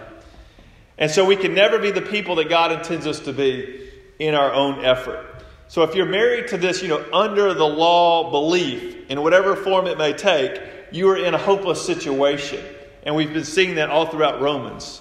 And 0.99 1.11
so, 1.11 1.25
we 1.25 1.37
can 1.37 1.55
never 1.55 1.79
be 1.79 1.91
the 1.91 2.03
people 2.03 2.37
that 2.37 2.49
God 2.49 2.73
intends 2.73 3.07
us 3.07 3.21
to 3.21 3.33
be 3.33 3.91
in 4.19 4.35
our 4.35 4.53
own 4.53 4.85
effort. 4.85 5.32
So, 5.73 5.85
if 5.85 5.95
you're 5.95 6.05
married 6.05 6.49
to 6.49 6.59
this, 6.59 6.83
you 6.83 6.89
know, 6.89 7.03
under 7.15 7.55
the 7.55 7.65
law 7.65 8.31
belief, 8.31 9.09
in 9.09 9.23
whatever 9.23 9.57
form 9.57 9.87
it 9.87 9.97
may 9.97 10.13
take, 10.13 10.61
you 10.91 11.09
are 11.09 11.17
in 11.17 11.33
a 11.33 11.39
hopeless 11.39 11.81
situation. 11.81 12.63
And 13.05 13.17
we've 13.17 13.33
been 13.33 13.47
seeing 13.47 13.77
that 13.77 13.89
all 13.89 14.05
throughout 14.05 14.43
Romans. 14.43 15.01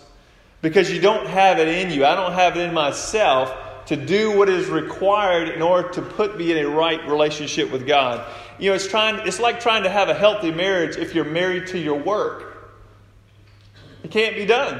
Because 0.62 0.90
you 0.90 1.02
don't 1.02 1.28
have 1.28 1.60
it 1.60 1.68
in 1.68 1.92
you. 1.92 2.06
I 2.06 2.16
don't 2.16 2.32
have 2.32 2.56
it 2.56 2.62
in 2.62 2.74
myself 2.74 3.54
to 3.88 3.98
do 3.98 4.38
what 4.38 4.48
is 4.48 4.70
required 4.70 5.50
in 5.50 5.62
order 5.62 5.90
to 5.90 6.02
put 6.02 6.38
me 6.38 6.54
in 6.54 6.66
a 6.66 6.70
right 6.70 7.06
relationship 7.06 7.70
with 7.70 7.86
God. 7.86 8.26
You 8.58 8.70
know, 8.70 8.76
it's 8.76 8.88
trying 8.88 9.28
it's 9.28 9.42
like 9.42 9.60
trying 9.60 9.84
to 9.84 9.90
have 9.90 10.08
a 10.08 10.14
healthy 10.14 10.54
marriage 10.54 10.96
if 10.96 11.14
you're 11.14 11.26
married 11.26 11.68
to 11.68 11.80
your 11.80 12.00
work. 12.00 12.72
It 14.04 14.12
can't 14.12 14.38
be 14.38 14.46
done. 14.46 14.80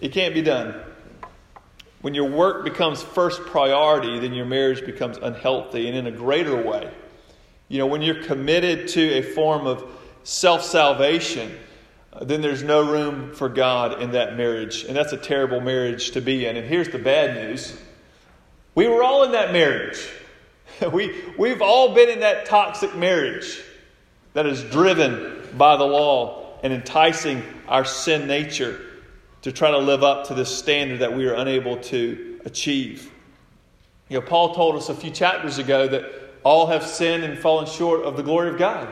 It 0.00 0.10
can't 0.10 0.34
be 0.34 0.42
done. 0.42 0.89
When 2.00 2.14
your 2.14 2.30
work 2.30 2.64
becomes 2.64 3.02
first 3.02 3.42
priority, 3.42 4.18
then 4.18 4.32
your 4.32 4.46
marriage 4.46 4.84
becomes 4.84 5.18
unhealthy 5.18 5.86
and 5.86 5.96
in 5.96 6.06
a 6.06 6.10
greater 6.10 6.56
way. 6.56 6.90
You 7.68 7.78
know, 7.78 7.86
when 7.86 8.02
you're 8.02 8.22
committed 8.22 8.88
to 8.88 9.18
a 9.18 9.22
form 9.22 9.66
of 9.66 9.84
self 10.24 10.62
salvation, 10.62 11.54
then 12.22 12.40
there's 12.40 12.62
no 12.62 12.90
room 12.90 13.34
for 13.34 13.48
God 13.48 14.02
in 14.02 14.12
that 14.12 14.36
marriage. 14.36 14.84
And 14.84 14.96
that's 14.96 15.12
a 15.12 15.18
terrible 15.18 15.60
marriage 15.60 16.12
to 16.12 16.20
be 16.20 16.46
in. 16.46 16.56
And 16.56 16.66
here's 16.66 16.88
the 16.88 16.98
bad 16.98 17.34
news 17.34 17.76
we 18.74 18.88
were 18.88 19.02
all 19.02 19.24
in 19.24 19.32
that 19.32 19.52
marriage. 19.52 20.08
we, 20.92 21.22
we've 21.38 21.60
all 21.60 21.94
been 21.94 22.08
in 22.08 22.20
that 22.20 22.46
toxic 22.46 22.96
marriage 22.96 23.60
that 24.32 24.46
is 24.46 24.62
driven 24.64 25.48
by 25.58 25.76
the 25.76 25.84
law 25.84 26.58
and 26.62 26.72
enticing 26.72 27.42
our 27.68 27.84
sin 27.84 28.26
nature 28.26 28.80
to 29.42 29.52
try 29.52 29.70
to 29.70 29.78
live 29.78 30.02
up 30.02 30.26
to 30.28 30.34
this 30.34 30.54
standard 30.54 31.00
that 31.00 31.16
we 31.16 31.26
are 31.26 31.34
unable 31.34 31.76
to 31.78 32.40
achieve. 32.44 33.10
You 34.08 34.20
know, 34.20 34.26
Paul 34.26 34.54
told 34.54 34.76
us 34.76 34.88
a 34.88 34.94
few 34.94 35.10
chapters 35.10 35.58
ago 35.58 35.88
that 35.88 36.04
all 36.42 36.66
have 36.66 36.84
sinned 36.84 37.24
and 37.24 37.38
fallen 37.38 37.66
short 37.66 38.02
of 38.02 38.16
the 38.16 38.22
glory 38.22 38.50
of 38.50 38.58
God. 38.58 38.88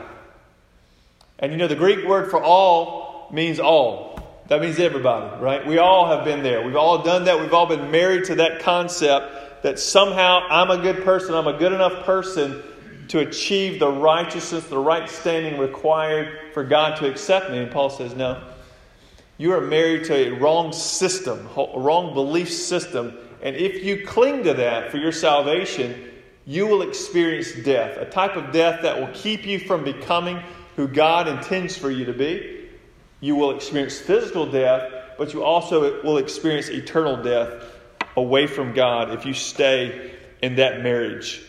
And 1.39 1.51
you 1.51 1.57
know, 1.57 1.67
the 1.67 1.75
Greek 1.75 2.07
word 2.07 2.29
for 2.29 2.43
all 2.43 3.29
means 3.31 3.59
all. 3.59 4.19
That 4.47 4.61
means 4.61 4.79
everybody, 4.79 5.41
right? 5.41 5.65
We 5.65 5.77
all 5.77 6.07
have 6.07 6.25
been 6.25 6.41
there. 6.41 6.65
We've 6.65 6.75
all 6.75 7.03
done 7.03 7.25
that. 7.25 7.39
We've 7.39 7.53
all 7.53 7.67
been 7.67 7.91
married 7.91 8.25
to 8.25 8.35
that 8.35 8.61
concept 8.61 9.63
that 9.63 9.77
somehow 9.77 10.47
I'm 10.49 10.71
a 10.71 10.81
good 10.81 11.03
person, 11.03 11.35
I'm 11.35 11.47
a 11.47 11.57
good 11.57 11.73
enough 11.73 12.03
person 12.03 12.63
to 13.09 13.19
achieve 13.19 13.79
the 13.79 13.91
righteousness, 13.91 14.65
the 14.65 14.77
right 14.77 15.09
standing 15.09 15.59
required 15.59 16.53
for 16.53 16.63
God 16.63 16.97
to 16.97 17.09
accept 17.09 17.51
me. 17.51 17.59
And 17.59 17.71
Paul 17.71 17.89
says, 17.89 18.15
no. 18.15 18.41
You 19.39 19.53
are 19.53 19.61
married 19.61 20.03
to 20.05 20.13
a 20.13 20.29
wrong 20.31 20.73
system, 20.73 21.47
a 21.55 21.79
wrong 21.79 22.13
belief 22.13 22.51
system. 22.51 23.17
And 23.41 23.55
if 23.55 23.85
you 23.85 24.05
cling 24.05 24.43
to 24.43 24.53
that 24.55 24.91
for 24.91 24.97
your 24.97 25.13
salvation, 25.13 26.11
you 26.45 26.67
will 26.67 26.81
experience 26.81 27.53
death, 27.63 27.95
a 27.97 28.03
type 28.03 28.35
of 28.35 28.51
death 28.51 28.81
that 28.81 28.99
will 28.99 29.13
keep 29.13 29.45
you 29.45 29.57
from 29.57 29.85
becoming 29.85 30.41
who 30.75 30.89
God 30.89 31.29
intends 31.29 31.77
for 31.77 31.89
you 31.89 32.03
to 32.03 32.13
be. 32.13 32.67
You 33.21 33.37
will 33.37 33.55
experience 33.55 33.97
physical 33.97 34.45
death, 34.45 34.91
but 35.17 35.33
you 35.33 35.41
also 35.41 36.03
will 36.03 36.17
experience 36.17 36.67
eternal 36.67 37.23
death 37.23 37.63
away 38.17 38.45
from 38.45 38.73
God 38.73 39.11
if 39.11 39.25
you 39.25 39.33
stay 39.33 40.15
in 40.41 40.55
that 40.55 40.81
marriage. 40.83 41.41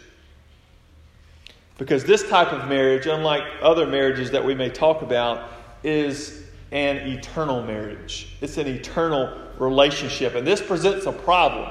Because 1.76 2.04
this 2.04 2.28
type 2.28 2.52
of 2.52 2.68
marriage, 2.68 3.06
unlike 3.06 3.42
other 3.60 3.84
marriages 3.84 4.30
that 4.30 4.44
we 4.44 4.54
may 4.54 4.68
talk 4.68 5.02
about, 5.02 5.50
is 5.82 6.44
an 6.72 6.96
eternal 6.98 7.62
marriage. 7.62 8.36
It's 8.40 8.56
an 8.56 8.66
eternal 8.66 9.36
relationship. 9.58 10.34
And 10.34 10.46
this 10.46 10.62
presents 10.62 11.06
a 11.06 11.12
problem. 11.12 11.68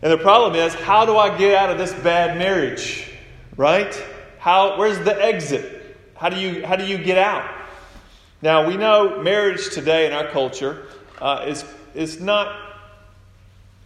And 0.00 0.12
the 0.12 0.18
problem 0.18 0.54
is, 0.54 0.74
how 0.74 1.04
do 1.04 1.16
I 1.16 1.36
get 1.36 1.54
out 1.54 1.70
of 1.70 1.78
this 1.78 1.92
bad 1.92 2.38
marriage? 2.38 3.10
Right? 3.56 3.94
How, 4.38 4.78
where's 4.78 4.98
the 5.00 5.22
exit? 5.22 5.96
How 6.16 6.28
do 6.28 6.38
you, 6.38 6.64
how 6.64 6.76
do 6.76 6.86
you 6.86 6.98
get 6.98 7.18
out? 7.18 7.48
Now, 8.40 8.66
we 8.66 8.76
know 8.76 9.20
marriage 9.22 9.70
today 9.70 10.06
in 10.06 10.12
our 10.12 10.28
culture 10.28 10.86
uh, 11.20 11.44
is, 11.48 11.64
is 11.94 12.20
not 12.20 12.54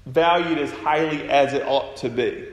valued 0.06 0.59
as 0.59 0.71
highly 0.71 1.28
as 1.28 1.54
it 1.54 1.66
ought 1.66 1.97
to 1.99 2.11
be. 2.11 2.51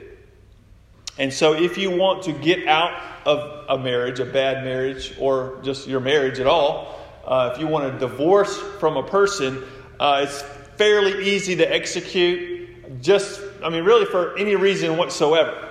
And 1.20 1.30
so, 1.30 1.52
if 1.52 1.76
you 1.76 1.90
want 1.90 2.22
to 2.22 2.32
get 2.32 2.66
out 2.66 2.98
of 3.26 3.66
a 3.68 3.76
marriage, 3.76 4.20
a 4.20 4.24
bad 4.24 4.64
marriage, 4.64 5.14
or 5.20 5.60
just 5.62 5.86
your 5.86 6.00
marriage 6.00 6.40
at 6.40 6.46
all, 6.46 6.98
uh, 7.26 7.50
if 7.52 7.60
you 7.60 7.66
want 7.66 7.92
to 7.92 7.98
divorce 7.98 8.56
from 8.80 8.96
a 8.96 9.02
person, 9.02 9.62
uh, 10.00 10.24
it's 10.26 10.40
fairly 10.78 11.28
easy 11.28 11.54
to 11.56 11.70
execute, 11.70 13.02
just, 13.02 13.42
I 13.62 13.68
mean, 13.68 13.84
really 13.84 14.06
for 14.06 14.34
any 14.38 14.56
reason 14.56 14.96
whatsoever. 14.96 15.68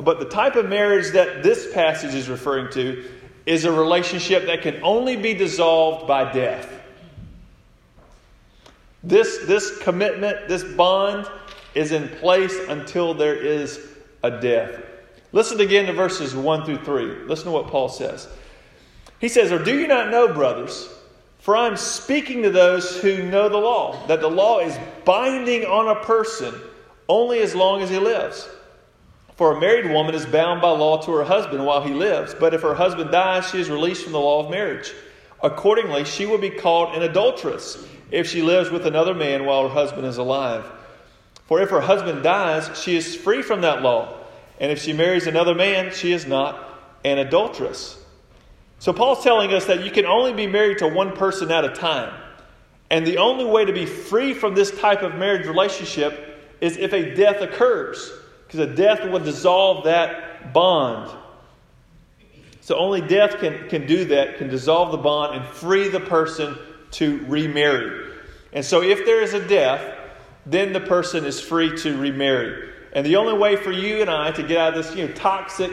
But 0.00 0.20
the 0.20 0.28
type 0.28 0.54
of 0.54 0.68
marriage 0.68 1.10
that 1.14 1.42
this 1.42 1.74
passage 1.74 2.14
is 2.14 2.28
referring 2.28 2.72
to 2.74 3.04
is 3.44 3.64
a 3.64 3.72
relationship 3.72 4.46
that 4.46 4.62
can 4.62 4.84
only 4.84 5.16
be 5.16 5.34
dissolved 5.34 6.06
by 6.06 6.32
death. 6.32 6.72
This, 9.02 9.38
this 9.46 9.78
commitment, 9.78 10.46
this 10.46 10.62
bond, 10.62 11.26
is 11.74 11.90
in 11.90 12.08
place 12.08 12.56
until 12.68 13.14
there 13.14 13.34
is 13.34 13.84
a 14.22 14.30
death. 14.40 14.80
Listen 15.32 15.60
again 15.60 15.86
to 15.86 15.92
verses 15.92 16.34
1 16.34 16.64
through 16.64 16.84
3. 16.84 17.26
Listen 17.26 17.46
to 17.46 17.50
what 17.50 17.68
Paul 17.68 17.88
says. 17.88 18.28
He 19.18 19.28
says, 19.28 19.50
Or 19.50 19.62
do 19.62 19.78
you 19.78 19.86
not 19.86 20.10
know, 20.10 20.32
brothers, 20.32 20.88
for 21.38 21.56
I 21.56 21.66
am 21.66 21.76
speaking 21.76 22.42
to 22.42 22.50
those 22.50 23.00
who 23.00 23.22
know 23.22 23.48
the 23.48 23.56
law, 23.56 24.06
that 24.06 24.20
the 24.20 24.30
law 24.30 24.60
is 24.60 24.78
binding 25.04 25.64
on 25.64 25.88
a 25.88 26.00
person 26.04 26.54
only 27.08 27.40
as 27.40 27.54
long 27.54 27.82
as 27.82 27.90
he 27.90 27.98
lives. 27.98 28.48
For 29.36 29.56
a 29.56 29.60
married 29.60 29.90
woman 29.90 30.14
is 30.14 30.26
bound 30.26 30.60
by 30.60 30.70
law 30.70 31.00
to 31.02 31.12
her 31.12 31.24
husband 31.24 31.64
while 31.64 31.82
he 31.82 31.94
lives, 31.94 32.34
but 32.34 32.54
if 32.54 32.62
her 32.62 32.74
husband 32.74 33.10
dies, 33.10 33.50
she 33.50 33.60
is 33.60 33.70
released 33.70 34.04
from 34.04 34.12
the 34.12 34.20
law 34.20 34.44
of 34.44 34.50
marriage. 34.50 34.92
Accordingly, 35.42 36.04
she 36.04 36.26
will 36.26 36.38
be 36.38 36.50
called 36.50 36.94
an 36.94 37.02
adulteress 37.02 37.84
if 38.10 38.28
she 38.28 38.42
lives 38.42 38.70
with 38.70 38.86
another 38.86 39.14
man 39.14 39.44
while 39.44 39.64
her 39.64 39.74
husband 39.74 40.06
is 40.06 40.18
alive. 40.18 40.70
For 41.46 41.60
if 41.60 41.70
her 41.70 41.80
husband 41.80 42.22
dies, 42.22 42.70
she 42.80 42.96
is 42.96 43.16
free 43.16 43.42
from 43.42 43.62
that 43.62 43.82
law, 43.82 44.14
and 44.60 44.70
if 44.70 44.80
she 44.82 44.92
marries 44.92 45.26
another 45.26 45.54
man, 45.54 45.92
she 45.92 46.12
is 46.12 46.26
not 46.26 46.78
an 47.04 47.18
adulteress. 47.18 47.98
So, 48.78 48.92
Paul's 48.92 49.22
telling 49.22 49.52
us 49.52 49.66
that 49.66 49.84
you 49.84 49.90
can 49.90 50.06
only 50.06 50.32
be 50.32 50.46
married 50.46 50.78
to 50.78 50.88
one 50.88 51.16
person 51.16 51.50
at 51.50 51.64
a 51.64 51.70
time. 51.70 52.12
And 52.90 53.06
the 53.06 53.18
only 53.18 53.44
way 53.44 53.64
to 53.64 53.72
be 53.72 53.86
free 53.86 54.34
from 54.34 54.54
this 54.54 54.70
type 54.78 55.02
of 55.02 55.14
marriage 55.14 55.46
relationship 55.46 56.40
is 56.60 56.76
if 56.76 56.92
a 56.92 57.14
death 57.14 57.40
occurs 57.40 58.12
because 58.46 58.60
a 58.60 58.74
death 58.74 59.08
will 59.08 59.18
dissolve 59.18 59.84
that 59.84 60.52
bond. 60.52 61.10
So 62.60 62.76
only 62.76 63.00
death 63.00 63.38
can, 63.38 63.68
can 63.68 63.86
do 63.86 64.04
that, 64.06 64.36
can 64.36 64.48
dissolve 64.48 64.92
the 64.92 64.98
bond 64.98 65.36
and 65.36 65.46
free 65.46 65.88
the 65.88 66.00
person 66.00 66.58
to 66.92 67.24
remarry. 67.26 68.12
And 68.52 68.64
so 68.64 68.82
if 68.82 69.06
there 69.06 69.22
is 69.22 69.32
a 69.32 69.46
death, 69.48 69.98
then 70.44 70.72
the 70.72 70.80
person 70.80 71.24
is 71.24 71.40
free 71.40 71.76
to 71.78 71.96
remarry. 71.96 72.71
And 72.92 73.06
the 73.06 73.16
only 73.16 73.36
way 73.36 73.56
for 73.56 73.72
you 73.72 74.00
and 74.00 74.10
I 74.10 74.32
to 74.32 74.42
get 74.42 74.58
out 74.58 74.76
of 74.76 74.84
this 74.84 74.94
you 74.94 75.06
know, 75.06 75.14
toxic 75.14 75.70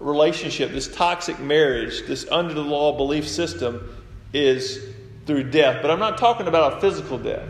relationship, 0.00 0.70
this 0.70 0.94
toxic 0.94 1.38
marriage, 1.38 2.06
this 2.06 2.26
under 2.30 2.52
the 2.52 2.60
law 2.60 2.96
belief 2.96 3.26
system 3.26 3.96
is 4.32 4.94
through 5.24 5.50
death. 5.50 5.80
But 5.80 5.90
I'm 5.90 5.98
not 5.98 6.18
talking 6.18 6.46
about 6.46 6.74
a 6.74 6.80
physical 6.80 7.18
death. 7.18 7.48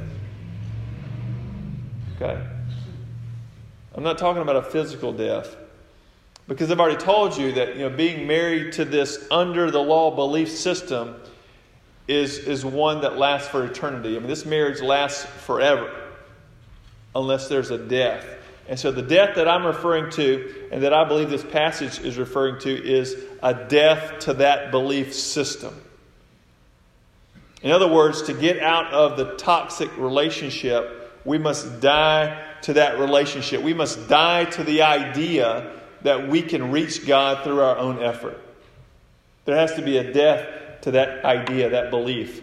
Okay? 2.17 2.41
I'm 3.95 4.03
not 4.03 4.19
talking 4.19 4.43
about 4.43 4.57
a 4.57 4.63
physical 4.63 5.13
death. 5.13 5.57
Because 6.49 6.71
I've 6.71 6.79
already 6.79 7.03
told 7.03 7.37
you 7.37 7.53
that 7.53 7.75
you 7.75 7.89
know, 7.89 7.91
being 7.91 8.27
married 8.27 8.73
to 8.75 8.85
this 8.85 9.27
under 9.33 9.71
the 9.71 9.81
law 9.81 10.15
belief 10.15 10.49
system 10.51 11.17
is, 12.07 12.39
is 12.39 12.65
one 12.65 13.01
that 13.01 13.19
lasts 13.19 13.49
for 13.49 13.65
eternity. 13.65 14.15
I 14.15 14.21
mean, 14.21 14.29
this 14.29 14.47
marriage 14.47 14.81
lasts 14.81 15.25
forever 15.25 15.93
unless 17.17 17.49
there's 17.49 17.73
a 17.73 17.79
death. 17.79 18.25
And 18.69 18.79
so 18.79 18.91
the 18.91 19.03
death 19.03 19.37
that 19.37 19.47
I'm 19.47 19.65
referring 19.65 20.11
to 20.13 20.69
and 20.73 20.83
that 20.83 20.93
I 20.93 21.05
believe 21.05 21.31
this 21.31 21.45
passage 21.45 22.01
is 22.01 22.19
referring 22.19 22.61
to 22.61 22.71
is 22.71 23.17
a 23.43 23.55
death 23.55 24.21
to 24.21 24.35
that 24.35 24.71
belief 24.71 25.15
system. 25.15 25.81
In 27.63 27.71
other 27.71 27.89
words, 27.89 28.23
to 28.23 28.35
get 28.35 28.61
out 28.61 28.93
of 28.93 29.17
the 29.17 29.37
toxic 29.37 29.97
relationship, 29.97 31.21
we 31.25 31.39
must 31.39 31.81
die 31.81 32.45
to 32.63 32.75
that 32.75 32.99
relationship. 32.99 33.63
We 33.63 33.75
must 33.75 34.09
die 34.09 34.45
to 34.45 34.65
the 34.65 34.83
idea 34.83 35.73
that 36.03 36.29
we 36.29 36.43
can 36.43 36.71
reach 36.71 37.07
God 37.07 37.45
through 37.45 37.61
our 37.61 37.77
own 37.77 38.03
effort. 38.03 38.41
There 39.45 39.57
has 39.57 39.75
to 39.75 39.83
be 39.83 39.99
a 39.99 40.13
death 40.13 40.81
to 40.83 40.93
that 40.93 41.25
idea, 41.25 41.71
that 41.71 41.91
belief. 41.91 42.43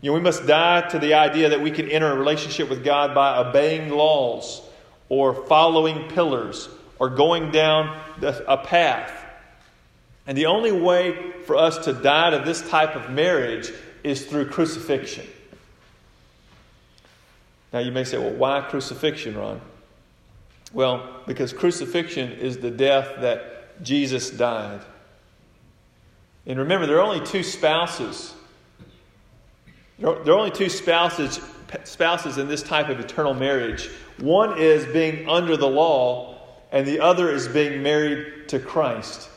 You 0.00 0.10
know, 0.10 0.14
we 0.14 0.20
must 0.20 0.46
die 0.46 0.82
to 0.88 0.98
the 0.98 1.14
idea 1.14 1.50
that 1.50 1.60
we 1.60 1.70
can 1.70 1.88
enter 1.88 2.10
a 2.10 2.16
relationship 2.16 2.68
with 2.68 2.84
God 2.84 3.14
by 3.14 3.38
obeying 3.38 3.90
laws 3.90 4.62
or 5.08 5.34
following 5.34 6.08
pillars 6.08 6.68
or 6.98 7.10
going 7.10 7.50
down 7.50 8.00
a 8.22 8.56
path. 8.58 9.12
And 10.26 10.36
the 10.36 10.46
only 10.46 10.72
way 10.72 11.32
for 11.44 11.56
us 11.56 11.78
to 11.84 11.92
die 11.92 12.30
to 12.30 12.38
this 12.44 12.68
type 12.68 12.96
of 12.96 13.10
marriage 13.10 13.70
is 14.02 14.26
through 14.26 14.46
crucifixion. 14.50 15.26
Now 17.72 17.78
you 17.80 17.92
may 17.92 18.04
say, 18.04 18.18
well, 18.18 18.32
why 18.32 18.60
crucifixion, 18.62 19.36
Ron? 19.36 19.60
Well, 20.72 21.22
because 21.26 21.52
crucifixion 21.52 22.32
is 22.32 22.58
the 22.58 22.70
death 22.70 23.20
that 23.20 23.82
Jesus 23.82 24.30
died. 24.30 24.80
And 26.46 26.58
remember, 26.58 26.86
there 26.86 26.96
are 26.96 27.02
only 27.02 27.24
two 27.24 27.42
spouses. 27.42 28.34
There 29.98 30.10
are 30.10 30.30
only 30.30 30.50
two 30.50 30.68
spouses, 30.68 31.40
spouses 31.84 32.38
in 32.38 32.48
this 32.48 32.62
type 32.62 32.88
of 32.88 33.00
eternal 33.00 33.34
marriage. 33.34 33.90
One 34.18 34.58
is 34.58 34.86
being 34.86 35.28
under 35.28 35.56
the 35.56 35.68
law, 35.68 36.38
and 36.72 36.86
the 36.86 37.00
other 37.00 37.30
is 37.30 37.48
being 37.48 37.82
married 37.82 38.48
to 38.48 38.58
Christ. 38.58 39.28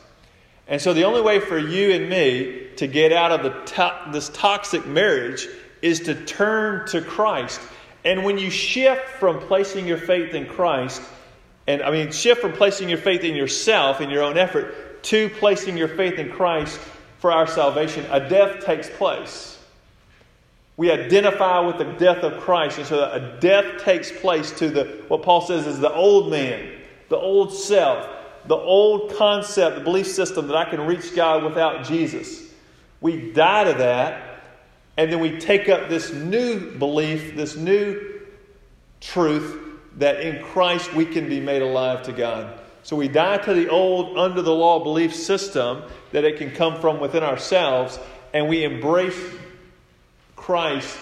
And 0.66 0.80
so, 0.80 0.92
the 0.92 1.04
only 1.04 1.20
way 1.20 1.40
for 1.40 1.58
you 1.58 1.92
and 1.92 2.08
me 2.08 2.68
to 2.76 2.86
get 2.86 3.12
out 3.12 3.32
of 3.32 3.42
the 3.42 3.50
to- 3.74 4.12
this 4.12 4.28
toxic 4.28 4.86
marriage 4.86 5.48
is 5.82 6.00
to 6.00 6.14
turn 6.14 6.86
to 6.88 7.00
Christ 7.00 7.60
And 8.04 8.24
when 8.24 8.38
you 8.38 8.50
shift 8.50 9.08
from 9.18 9.40
placing 9.40 9.86
your 9.86 9.98
faith 9.98 10.34
in 10.34 10.46
Christ, 10.46 11.02
and 11.66 11.82
I 11.82 11.90
mean, 11.90 12.12
shift 12.12 12.40
from 12.40 12.52
placing 12.52 12.88
your 12.88 12.98
faith 12.98 13.24
in 13.24 13.34
yourself, 13.34 14.00
in 14.00 14.10
your 14.10 14.22
own 14.22 14.38
effort, 14.38 15.02
to 15.04 15.28
placing 15.28 15.76
your 15.76 15.88
faith 15.88 16.18
in 16.18 16.30
Christ 16.30 16.78
for 17.18 17.30
our 17.30 17.46
salvation, 17.46 18.06
a 18.10 18.28
death 18.28 18.64
takes 18.64 18.88
place. 18.88 19.49
We 20.80 20.90
identify 20.90 21.58
with 21.58 21.76
the 21.76 21.84
death 21.84 22.24
of 22.24 22.40
Christ, 22.40 22.78
and 22.78 22.86
so 22.86 23.04
a 23.04 23.38
death 23.38 23.84
takes 23.84 24.10
place 24.10 24.50
to 24.52 24.70
the 24.70 24.84
what 25.08 25.22
Paul 25.22 25.42
says 25.42 25.66
is 25.66 25.78
the 25.78 25.92
old 25.92 26.30
man, 26.30 26.72
the 27.10 27.18
old 27.18 27.52
self, 27.52 28.08
the 28.46 28.56
old 28.56 29.14
concept, 29.16 29.76
the 29.76 29.84
belief 29.84 30.06
system 30.06 30.46
that 30.46 30.56
I 30.56 30.64
can 30.64 30.86
reach 30.86 31.14
God 31.14 31.44
without 31.44 31.84
Jesus. 31.84 32.50
We 33.02 33.30
die 33.30 33.64
to 33.64 33.74
that, 33.74 34.42
and 34.96 35.12
then 35.12 35.20
we 35.20 35.38
take 35.38 35.68
up 35.68 35.90
this 35.90 36.14
new 36.14 36.70
belief, 36.78 37.36
this 37.36 37.56
new 37.56 38.22
truth 39.02 39.60
that 39.98 40.22
in 40.22 40.42
Christ 40.42 40.94
we 40.94 41.04
can 41.04 41.28
be 41.28 41.40
made 41.40 41.60
alive 41.60 42.04
to 42.04 42.12
God. 42.12 42.58
So 42.84 42.96
we 42.96 43.08
die 43.08 43.36
to 43.36 43.52
the 43.52 43.68
old, 43.68 44.16
under 44.16 44.40
the 44.40 44.54
law 44.54 44.82
belief 44.82 45.14
system 45.14 45.82
that 46.12 46.24
it 46.24 46.38
can 46.38 46.52
come 46.52 46.80
from 46.80 47.00
within 47.00 47.22
ourselves, 47.22 47.98
and 48.32 48.48
we 48.48 48.64
embrace 48.64 49.20
Christ 50.50 50.98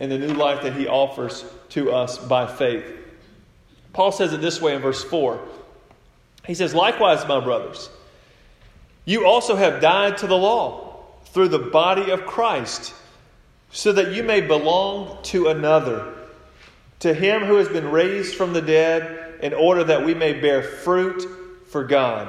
and 0.00 0.12
the 0.12 0.18
new 0.18 0.34
life 0.34 0.64
that 0.64 0.74
He 0.74 0.86
offers 0.86 1.46
to 1.70 1.92
us 1.92 2.18
by 2.18 2.46
faith. 2.46 2.84
Paul 3.94 4.12
says 4.12 4.34
it 4.34 4.42
this 4.42 4.60
way 4.60 4.74
in 4.74 4.82
verse 4.82 5.02
4. 5.02 5.40
He 6.44 6.52
says, 6.52 6.74
Likewise, 6.74 7.26
my 7.26 7.40
brothers, 7.40 7.88
you 9.06 9.24
also 9.24 9.56
have 9.56 9.80
died 9.80 10.18
to 10.18 10.26
the 10.26 10.36
law 10.36 11.06
through 11.24 11.48
the 11.48 11.58
body 11.58 12.10
of 12.10 12.26
Christ, 12.26 12.92
so 13.70 13.92
that 13.94 14.12
you 14.12 14.22
may 14.24 14.42
belong 14.42 15.22
to 15.22 15.48
another, 15.48 16.12
to 16.98 17.14
him 17.14 17.44
who 17.44 17.56
has 17.56 17.68
been 17.68 17.90
raised 17.90 18.34
from 18.34 18.52
the 18.52 18.60
dead, 18.60 19.40
in 19.42 19.54
order 19.54 19.84
that 19.84 20.04
we 20.04 20.12
may 20.12 20.38
bear 20.38 20.62
fruit 20.62 21.26
for 21.68 21.84
God. 21.84 22.28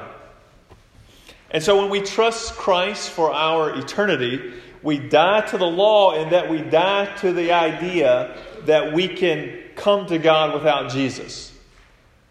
And 1.49 1.61
so 1.61 1.81
when 1.81 1.89
we 1.89 1.99
trust 1.99 2.53
Christ 2.53 3.09
for 3.09 3.33
our 3.33 3.77
eternity, 3.77 4.53
we 4.83 4.97
die 4.97 5.41
to 5.41 5.57
the 5.57 5.65
law 5.65 6.13
in 6.15 6.29
that 6.31 6.49
we 6.49 6.61
die 6.61 7.13
to 7.17 7.33
the 7.33 7.51
idea 7.51 8.35
that 8.65 8.93
we 8.93 9.07
can 9.07 9.59
come 9.75 10.07
to 10.07 10.17
God 10.17 10.53
without 10.53 10.91
Jesus. 10.91 11.51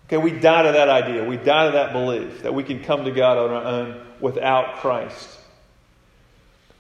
Okay, 0.07 0.17
we 0.17 0.33
die 0.33 0.63
to 0.63 0.73
that 0.73 0.89
idea. 0.89 1.25
We 1.25 1.37
die 1.37 1.67
to 1.67 1.73
that 1.73 1.93
belief 1.93 2.43
that 2.43 2.53
we 2.53 2.65
can 2.65 2.83
come 2.83 3.05
to 3.05 3.13
God 3.13 3.39
on 3.39 3.51
our 3.51 3.65
own 3.65 4.07
without 4.21 4.79
Christ. 4.79 5.39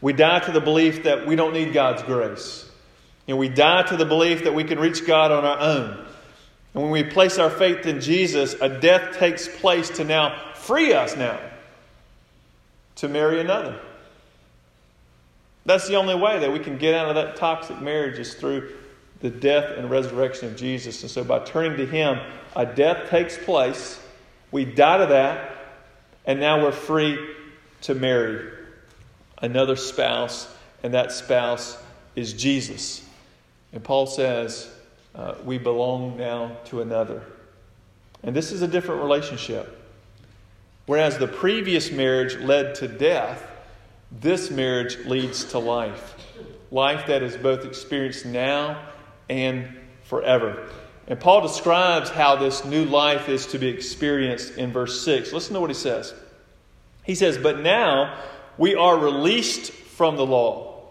We 0.00 0.12
die 0.12 0.40
to 0.40 0.52
the 0.52 0.60
belief 0.60 1.04
that 1.04 1.26
we 1.26 1.36
don't 1.36 1.52
need 1.52 1.72
God's 1.72 2.02
grace. 2.02 2.68
And 3.28 3.38
we 3.38 3.48
die 3.48 3.82
to 3.84 3.96
the 3.96 4.04
belief 4.04 4.44
that 4.44 4.54
we 4.54 4.64
can 4.64 4.80
reach 4.80 5.06
God 5.06 5.30
on 5.30 5.44
our 5.44 5.60
own. 5.60 6.06
And 6.74 6.82
when 6.82 6.90
we 6.90 7.04
place 7.04 7.38
our 7.38 7.50
faith 7.50 7.86
in 7.86 8.00
Jesus, 8.00 8.54
a 8.60 8.68
death 8.68 9.18
takes 9.18 9.46
place 9.46 9.90
to 9.90 10.04
now 10.04 10.52
free 10.54 10.92
us 10.92 11.16
now 11.16 11.38
to 12.96 13.08
marry 13.08 13.40
another. 13.40 13.80
That's 15.66 15.86
the 15.86 15.96
only 15.96 16.14
way 16.14 16.38
that 16.38 16.52
we 16.52 16.58
can 16.58 16.78
get 16.78 16.94
out 16.94 17.08
of 17.08 17.14
that 17.16 17.36
toxic 17.36 17.80
marriage 17.80 18.18
is 18.18 18.34
through 18.34 18.72
the 19.20 19.30
death 19.30 19.76
and 19.76 19.90
resurrection 19.90 20.48
of 20.48 20.56
Jesus. 20.56 21.02
And 21.02 21.10
so 21.10 21.22
by 21.22 21.40
turning 21.40 21.76
to 21.76 21.86
Him, 21.86 22.18
a 22.56 22.66
death 22.66 23.10
takes 23.10 23.36
place. 23.36 24.00
We 24.50 24.64
die 24.64 24.98
to 24.98 25.06
that, 25.06 25.56
and 26.26 26.40
now 26.40 26.62
we're 26.62 26.72
free 26.72 27.18
to 27.82 27.94
marry 27.94 28.50
another 29.38 29.76
spouse, 29.76 30.52
and 30.82 30.94
that 30.94 31.12
spouse 31.12 31.78
is 32.16 32.32
Jesus. 32.32 33.04
And 33.72 33.84
Paul 33.84 34.06
says, 34.06 34.70
uh, 35.14 35.34
we 35.44 35.58
belong 35.58 36.16
now 36.16 36.56
to 36.66 36.80
another. 36.82 37.22
And 38.22 38.34
this 38.34 38.52
is 38.52 38.62
a 38.62 38.68
different 38.68 39.02
relationship. 39.02 39.76
Whereas 40.86 41.18
the 41.18 41.28
previous 41.28 41.90
marriage 41.90 42.36
led 42.36 42.74
to 42.76 42.88
death, 42.88 43.49
this 44.12 44.50
marriage 44.50 44.98
leads 45.06 45.44
to 45.46 45.58
life. 45.58 46.14
Life 46.70 47.06
that 47.06 47.22
is 47.22 47.36
both 47.36 47.64
experienced 47.64 48.26
now 48.26 48.88
and 49.28 49.76
forever. 50.04 50.68
And 51.06 51.18
Paul 51.18 51.40
describes 51.40 52.10
how 52.10 52.36
this 52.36 52.64
new 52.64 52.84
life 52.84 53.28
is 53.28 53.46
to 53.48 53.58
be 53.58 53.68
experienced 53.68 54.56
in 54.56 54.72
verse 54.72 55.04
6. 55.04 55.32
Listen 55.32 55.54
to 55.54 55.60
what 55.60 55.70
he 55.70 55.74
says. 55.74 56.14
He 57.02 57.14
says, 57.14 57.38
But 57.38 57.60
now 57.60 58.20
we 58.58 58.74
are 58.74 58.96
released 58.96 59.72
from 59.72 60.16
the 60.16 60.26
law, 60.26 60.82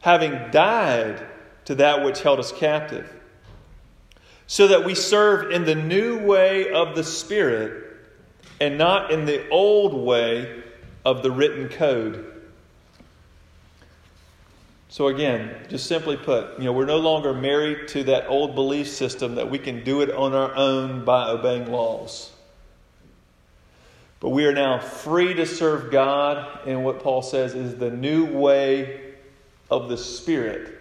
having 0.00 0.50
died 0.50 1.26
to 1.66 1.76
that 1.76 2.04
which 2.04 2.22
held 2.22 2.38
us 2.38 2.52
captive, 2.52 3.10
so 4.46 4.68
that 4.68 4.84
we 4.84 4.94
serve 4.94 5.50
in 5.50 5.64
the 5.64 5.74
new 5.74 6.18
way 6.18 6.70
of 6.70 6.94
the 6.94 7.04
Spirit 7.04 7.84
and 8.60 8.76
not 8.76 9.10
in 9.10 9.24
the 9.24 9.48
old 9.48 9.94
way 9.94 10.63
of 11.04 11.22
the 11.22 11.30
written 11.30 11.68
code. 11.68 12.30
So, 14.88 15.08
again, 15.08 15.50
just 15.68 15.86
simply 15.86 16.16
put, 16.16 16.58
you 16.58 16.64
know, 16.64 16.72
we're 16.72 16.84
no 16.84 16.98
longer 16.98 17.34
married 17.34 17.88
to 17.88 18.04
that 18.04 18.28
old 18.28 18.54
belief 18.54 18.88
system 18.88 19.34
that 19.34 19.50
we 19.50 19.58
can 19.58 19.82
do 19.82 20.02
it 20.02 20.10
on 20.10 20.34
our 20.34 20.54
own 20.54 21.04
by 21.04 21.28
obeying 21.28 21.70
laws. 21.70 22.30
But 24.20 24.30
we 24.30 24.46
are 24.46 24.52
now 24.52 24.78
free 24.78 25.34
to 25.34 25.46
serve 25.46 25.90
God 25.90 26.66
in 26.66 26.82
what 26.82 27.00
Paul 27.00 27.22
says 27.22 27.54
is 27.54 27.76
the 27.76 27.90
new 27.90 28.24
way 28.24 29.14
of 29.70 29.88
the 29.88 29.98
Spirit 29.98 30.78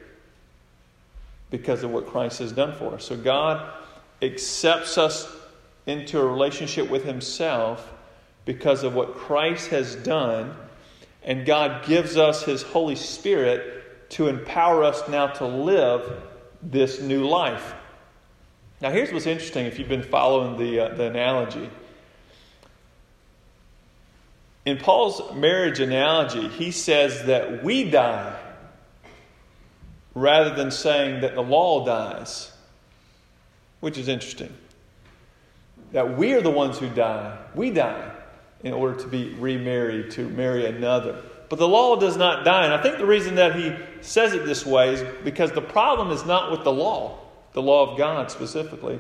because 1.50 1.84
of 1.84 1.92
what 1.92 2.08
Christ 2.08 2.40
has 2.40 2.52
done 2.52 2.74
for 2.74 2.94
us. 2.94 3.06
So 3.06 3.18
God 3.18 3.70
accepts 4.22 4.98
us 4.98 5.28
into 5.86 6.20
a 6.20 6.26
relationship 6.26 6.90
with 6.90 7.04
Himself 7.04 7.92
because 8.46 8.84
of 8.84 8.94
what 8.94 9.16
Christ 9.16 9.70
has 9.70 9.96
done, 9.96 10.56
and 11.24 11.46
God 11.46 11.86
gives 11.86 12.18
us 12.18 12.44
His 12.44 12.62
Holy 12.62 12.96
Spirit 12.96 14.10
to 14.12 14.28
empower 14.28 14.84
us 14.84 15.08
now 15.08 15.28
to 15.28 15.46
live 15.46 16.22
this 16.62 17.02
new 17.02 17.28
life. 17.28 17.74
Now, 18.82 18.92
here's 18.92 19.12
what's 19.12 19.26
interesting 19.26 19.66
if 19.66 19.80
you've 19.80 19.90
been 19.90 20.04
following 20.04 20.58
the, 20.58 20.80
uh, 20.80 20.96
the 20.96 21.06
analogy. 21.06 21.70
In 24.66 24.78
Paul's 24.78 25.34
marriage 25.34 25.80
analogy, 25.80 26.48
he 26.50 26.72
says 26.72 27.26
that 27.26 27.64
we 27.64 27.90
die 27.90 28.38
rather 30.16 30.54
than 30.54 30.70
saying 30.70 31.22
that 31.22 31.34
the 31.34 31.42
law 31.42 31.86
dies, 31.86 32.52
which 33.80 33.98
is 33.98 34.08
interesting. 34.08 34.54
That 35.92 36.18
we 36.18 36.34
are 36.34 36.42
the 36.42 36.52
ones 36.52 36.78
who 36.78 36.90
die. 36.90 37.38
We 37.56 37.72
die 37.72 38.13
in 38.64 38.74
order 38.74 39.00
to 39.00 39.08
be 39.08 39.34
remarried, 39.36 40.12
to 40.12 40.28
marry 40.30 40.66
another. 40.66 41.22
But 41.50 41.60
the 41.60 41.68
law 41.68 41.96
does 41.98 42.18
not 42.18 42.46
die. 42.46 42.66
And 42.66 42.74
I 42.74 42.82
think 42.82 42.98
the 42.98 43.06
reason 43.06 43.36
that 43.36 43.56
he 43.56 43.76
says 44.02 44.34
it 44.34 44.46
this 44.46 44.66
way 44.66 44.94
is 44.94 45.04
because 45.24 45.52
the 45.52 45.62
problem 45.62 46.12
is 46.12 46.26
not 46.26 46.50
with 46.50 46.64
the 46.64 46.72
law, 46.72 47.20
the 47.54 47.62
law 47.62 47.92
of 47.92 47.98
God 47.98 48.32
specifically. 48.32 49.00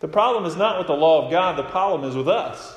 The 0.00 0.08
problem 0.08 0.44
is 0.44 0.56
not 0.56 0.78
with 0.78 0.88
the 0.88 0.94
law 0.94 1.24
of 1.24 1.30
God, 1.30 1.56
the 1.56 1.62
problem 1.62 2.08
is 2.08 2.14
with 2.14 2.28
us. 2.28 2.74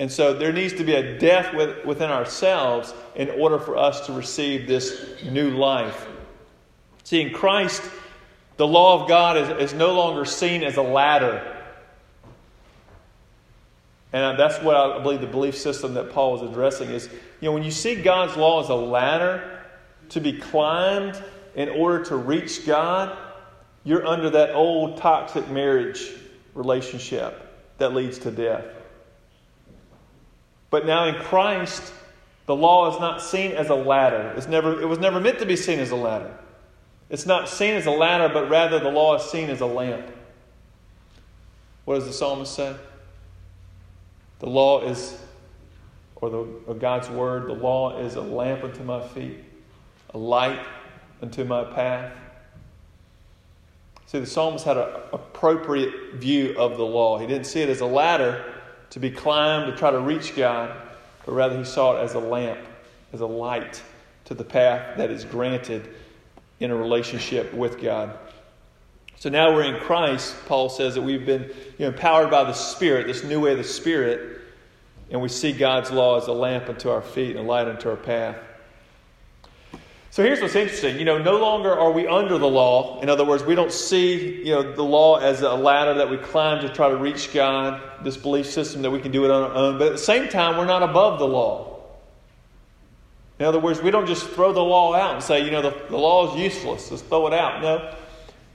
And 0.00 0.12
so 0.12 0.34
there 0.34 0.52
needs 0.52 0.74
to 0.74 0.84
be 0.84 0.94
a 0.94 1.18
death 1.18 1.54
within 1.84 2.10
ourselves 2.10 2.94
in 3.16 3.30
order 3.30 3.58
for 3.58 3.76
us 3.76 4.06
to 4.06 4.12
receive 4.12 4.68
this 4.68 5.22
new 5.24 5.50
life. 5.50 6.06
See, 7.04 7.20
in 7.20 7.32
Christ, 7.32 7.82
the 8.58 8.66
law 8.66 9.02
of 9.02 9.08
God 9.08 9.36
is, 9.36 9.70
is 9.70 9.74
no 9.74 9.94
longer 9.94 10.24
seen 10.24 10.62
as 10.62 10.76
a 10.76 10.82
ladder. 10.82 11.57
And 14.12 14.38
that's 14.38 14.58
what 14.62 14.76
I 14.76 15.02
believe 15.02 15.20
the 15.20 15.26
belief 15.26 15.56
system 15.56 15.94
that 15.94 16.12
Paul 16.12 16.36
is 16.36 16.50
addressing 16.50 16.90
is, 16.90 17.08
you 17.40 17.48
know, 17.48 17.52
when 17.52 17.62
you 17.62 17.70
see 17.70 18.00
God's 18.00 18.36
law 18.36 18.62
as 18.62 18.70
a 18.70 18.74
ladder 18.74 19.60
to 20.10 20.20
be 20.20 20.38
climbed 20.38 21.22
in 21.54 21.68
order 21.68 22.04
to 22.04 22.16
reach 22.16 22.64
God, 22.64 23.16
you're 23.84 24.06
under 24.06 24.30
that 24.30 24.54
old 24.54 24.96
toxic 24.96 25.48
marriage 25.50 26.10
relationship 26.54 27.44
that 27.78 27.94
leads 27.94 28.18
to 28.20 28.30
death. 28.30 28.64
But 30.70 30.86
now 30.86 31.06
in 31.06 31.14
Christ, 31.16 31.92
the 32.46 32.56
law 32.56 32.94
is 32.94 33.00
not 33.00 33.20
seen 33.22 33.52
as 33.52 33.68
a 33.68 33.74
ladder. 33.74 34.32
It's 34.36 34.48
never, 34.48 34.80
it 34.80 34.86
was 34.86 34.98
never 34.98 35.20
meant 35.20 35.38
to 35.40 35.46
be 35.46 35.56
seen 35.56 35.78
as 35.80 35.90
a 35.90 35.96
ladder. 35.96 36.34
It's 37.10 37.26
not 37.26 37.48
seen 37.48 37.74
as 37.74 37.86
a 37.86 37.90
ladder, 37.90 38.32
but 38.32 38.50
rather 38.50 38.78
the 38.78 38.90
law 38.90 39.16
is 39.16 39.22
seen 39.22 39.50
as 39.50 39.60
a 39.60 39.66
lamp. 39.66 40.06
What 41.84 41.96
does 41.96 42.06
the 42.06 42.12
psalmist 42.12 42.54
say? 42.54 42.74
The 44.38 44.48
law 44.48 44.82
is, 44.82 45.16
or, 46.16 46.30
the, 46.30 46.46
or 46.66 46.74
God's 46.74 47.08
word, 47.10 47.48
the 47.48 47.54
law 47.54 47.98
is 47.98 48.14
a 48.14 48.20
lamp 48.20 48.64
unto 48.64 48.82
my 48.82 49.00
feet, 49.00 49.38
a 50.10 50.18
light 50.18 50.60
unto 51.20 51.44
my 51.44 51.64
path. 51.64 52.12
See, 54.06 54.20
the 54.20 54.26
psalmist 54.26 54.64
had 54.64 54.76
an 54.76 54.88
appropriate 55.12 56.14
view 56.14 56.54
of 56.56 56.76
the 56.76 56.84
law. 56.84 57.18
He 57.18 57.26
didn't 57.26 57.46
see 57.46 57.60
it 57.60 57.68
as 57.68 57.80
a 57.80 57.86
ladder, 57.86 58.54
to 58.90 59.00
be 59.00 59.10
climbed 59.10 59.70
to 59.70 59.76
try 59.76 59.90
to 59.90 60.00
reach 60.00 60.34
God, 60.34 60.74
but 61.26 61.32
rather 61.32 61.58
he 61.58 61.64
saw 61.64 61.96
it 61.96 62.04
as 62.04 62.14
a 62.14 62.18
lamp, 62.18 62.60
as 63.12 63.20
a 63.20 63.26
light 63.26 63.82
to 64.24 64.34
the 64.34 64.44
path 64.44 64.96
that 64.96 65.10
is 65.10 65.24
granted 65.24 65.94
in 66.60 66.70
a 66.70 66.76
relationship 66.76 67.52
with 67.52 67.80
God. 67.80 68.16
So 69.18 69.30
now 69.30 69.52
we're 69.52 69.74
in 69.74 69.80
Christ. 69.80 70.36
Paul 70.46 70.68
says 70.68 70.94
that 70.94 71.02
we've 71.02 71.26
been 71.26 71.42
you 71.42 71.54
know, 71.80 71.88
empowered 71.88 72.30
by 72.30 72.44
the 72.44 72.52
Spirit, 72.52 73.08
this 73.08 73.24
new 73.24 73.40
way 73.40 73.52
of 73.52 73.58
the 73.58 73.64
Spirit, 73.64 74.40
and 75.10 75.20
we 75.20 75.28
see 75.28 75.52
God's 75.52 75.90
law 75.90 76.18
as 76.18 76.28
a 76.28 76.32
lamp 76.32 76.68
unto 76.68 76.88
our 76.88 77.02
feet 77.02 77.30
and 77.30 77.40
a 77.40 77.42
light 77.42 77.66
unto 77.66 77.90
our 77.90 77.96
path. 77.96 78.36
So 80.10 80.22
here's 80.22 80.40
what's 80.40 80.54
interesting. 80.54 80.98
You 80.98 81.04
know, 81.04 81.18
no 81.18 81.38
longer 81.38 81.76
are 81.76 81.90
we 81.90 82.06
under 82.06 82.38
the 82.38 82.48
law. 82.48 83.00
In 83.00 83.08
other 83.08 83.24
words, 83.24 83.44
we 83.44 83.54
don't 83.54 83.72
see, 83.72 84.42
you 84.44 84.52
know, 84.52 84.72
the 84.72 84.82
law 84.82 85.16
as 85.16 85.42
a 85.42 85.52
ladder 85.52 85.94
that 85.94 86.08
we 86.08 86.16
climb 86.16 86.60
to 86.62 86.68
try 86.68 86.88
to 86.88 86.96
reach 86.96 87.32
God, 87.32 87.80
this 88.04 88.16
belief 88.16 88.46
system 88.46 88.82
that 88.82 88.90
we 88.90 89.00
can 89.00 89.12
do 89.12 89.24
it 89.24 89.30
on 89.30 89.42
our 89.42 89.54
own. 89.54 89.78
But 89.78 89.88
at 89.88 89.92
the 89.92 89.98
same 89.98 90.28
time, 90.28 90.56
we're 90.56 90.64
not 90.64 90.82
above 90.82 91.18
the 91.18 91.26
law. 91.26 91.82
In 93.38 93.46
other 93.46 93.60
words, 93.60 93.82
we 93.82 93.90
don't 93.90 94.06
just 94.06 94.28
throw 94.30 94.52
the 94.52 94.62
law 94.62 94.94
out 94.94 95.14
and 95.14 95.22
say, 95.22 95.44
you 95.44 95.50
know, 95.50 95.62
the, 95.62 95.76
the 95.90 95.96
law 95.96 96.32
is 96.32 96.40
useless. 96.40 96.90
Let's 96.90 97.02
throw 97.02 97.26
it 97.26 97.34
out. 97.34 97.62
No. 97.62 97.94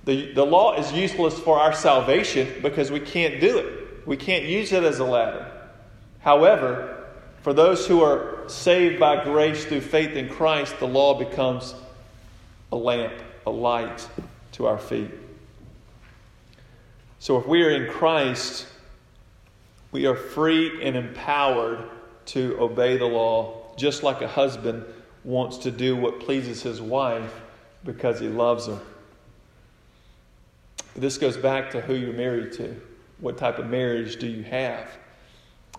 The, 0.05 0.33
the 0.33 0.45
law 0.45 0.77
is 0.77 0.91
useless 0.91 1.39
for 1.39 1.59
our 1.59 1.73
salvation 1.73 2.47
because 2.61 2.91
we 2.91 2.99
can't 2.99 3.39
do 3.39 3.57
it. 3.57 4.07
We 4.07 4.17
can't 4.17 4.43
use 4.43 4.71
it 4.73 4.83
as 4.83 4.99
a 4.99 5.05
ladder. 5.05 5.49
However, 6.19 7.05
for 7.41 7.53
those 7.53 7.87
who 7.87 8.01
are 8.01 8.43
saved 8.47 8.99
by 8.99 9.23
grace 9.23 9.65
through 9.65 9.81
faith 9.81 10.11
in 10.11 10.29
Christ, 10.29 10.79
the 10.79 10.87
law 10.87 11.17
becomes 11.17 11.75
a 12.71 12.75
lamp, 12.75 13.13
a 13.45 13.51
light 13.51 14.07
to 14.53 14.65
our 14.65 14.77
feet. 14.77 15.11
So 17.19 17.37
if 17.37 17.47
we 17.47 17.63
are 17.63 17.69
in 17.69 17.89
Christ, 17.89 18.67
we 19.91 20.05
are 20.05 20.15
free 20.15 20.81
and 20.83 20.97
empowered 20.97 21.89
to 22.25 22.57
obey 22.59 22.97
the 22.97 23.05
law, 23.05 23.73
just 23.77 24.03
like 24.03 24.21
a 24.21 24.27
husband 24.27 24.83
wants 25.23 25.57
to 25.59 25.71
do 25.71 25.95
what 25.95 26.19
pleases 26.19 26.61
his 26.61 26.81
wife 26.81 27.41
because 27.85 28.19
he 28.19 28.27
loves 28.27 28.67
her. 28.67 28.79
This 30.95 31.17
goes 31.17 31.37
back 31.37 31.71
to 31.71 31.81
who 31.81 31.95
you're 31.95 32.13
married 32.13 32.53
to. 32.53 32.79
What 33.19 33.37
type 33.37 33.57
of 33.57 33.67
marriage 33.67 34.17
do 34.17 34.27
you 34.27 34.43
have? 34.43 34.87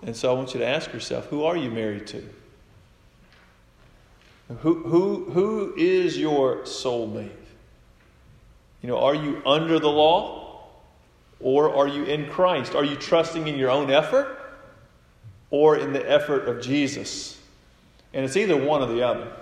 And 0.03 0.17
so 0.17 0.31
I 0.31 0.35
want 0.37 0.55
you 0.55 0.61
to 0.61 0.67
ask 0.67 0.93
yourself 0.93 1.27
who 1.27 1.45
are 1.45 1.57
you 1.57 1.71
married 1.71 2.07
to? 2.09 2.25
Who, 4.61 4.83
who, 4.83 5.31
who 5.31 5.75
is 5.77 6.19
your 6.19 6.59
soulmate? 6.63 7.31
You 8.83 8.89
know, 8.89 8.99
are 8.99 9.15
you 9.15 9.41
under 9.47 9.79
the 9.79 9.89
law 9.89 10.67
or 11.41 11.75
are 11.75 11.89
you 11.89 12.05
in 12.05 12.29
Christ? 12.29 12.75
Are 12.75 12.85
you 12.85 12.97
trusting 12.97 13.49
in 13.49 13.57
your 13.57 13.71
own 13.71 13.91
effort 13.91 14.39
or 15.51 15.77
in 15.77 15.93
the 15.93 16.11
effort 16.11 16.49
of 16.49 16.61
Jesus? 16.63 17.41
And 18.13 18.25
it's 18.25 18.37
either 18.37 18.57
one 18.57 18.83
or 18.83 18.87
the 18.87 19.03
other. 19.03 19.33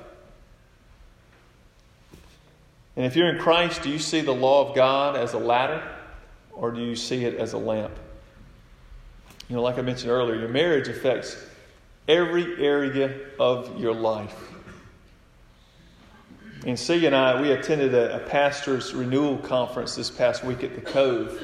And 2.97 3.07
if 3.07 3.17
you're 3.17 3.29
in 3.29 3.41
Christ, 3.41 3.83
do 3.83 3.91
you 3.91 3.99
see 3.99 4.21
the 4.21 4.35
law 4.35 4.69
of 4.69 4.77
God 4.77 5.17
as 5.17 5.33
a 5.33 5.39
ladder 5.39 5.83
or 6.53 6.71
do 6.71 6.81
you 6.81 6.95
see 6.95 7.25
it 7.25 7.37
as 7.37 7.55
a 7.55 7.59
lamp? 7.59 7.93
You 9.49 9.57
know, 9.57 9.63
like 9.63 9.79
I 9.79 9.83
mentioned 9.83 10.11
earlier, 10.11 10.39
your 10.39 10.49
marriage 10.49 10.89
affects 10.89 11.37
every 12.07 12.65
area 12.65 13.15
of 13.39 13.81
your 13.81 13.95
life. 13.95 14.35
And 16.65 16.79
C 16.79 17.07
and 17.07 17.15
I, 17.15 17.41
we 17.41 17.51
attended 17.51 17.93
a, 17.95 18.17
a 18.17 18.29
pastor's 18.29 18.95
renewal 18.95 19.39
conference 19.39 19.97
this 19.97 20.11
past 20.11 20.45
week 20.45 20.63
at 20.63 20.75
the 20.75 20.81
Cove. 20.81 21.43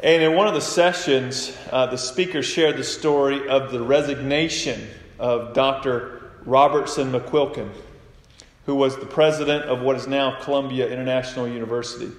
And 0.00 0.22
in 0.22 0.34
one 0.34 0.46
of 0.46 0.54
the 0.54 0.60
sessions, 0.60 1.56
uh, 1.72 1.86
the 1.86 1.96
speaker 1.96 2.42
shared 2.42 2.76
the 2.76 2.84
story 2.84 3.48
of 3.48 3.72
the 3.72 3.82
resignation 3.82 4.86
of 5.18 5.54
Dr. 5.54 6.30
Robertson 6.44 7.10
McQuilkin, 7.10 7.70
who 8.66 8.74
was 8.74 8.96
the 8.96 9.06
president 9.06 9.64
of 9.64 9.80
what 9.80 9.96
is 9.96 10.06
now 10.06 10.40
Columbia 10.40 10.88
International 10.88 11.46
University. 11.46 12.10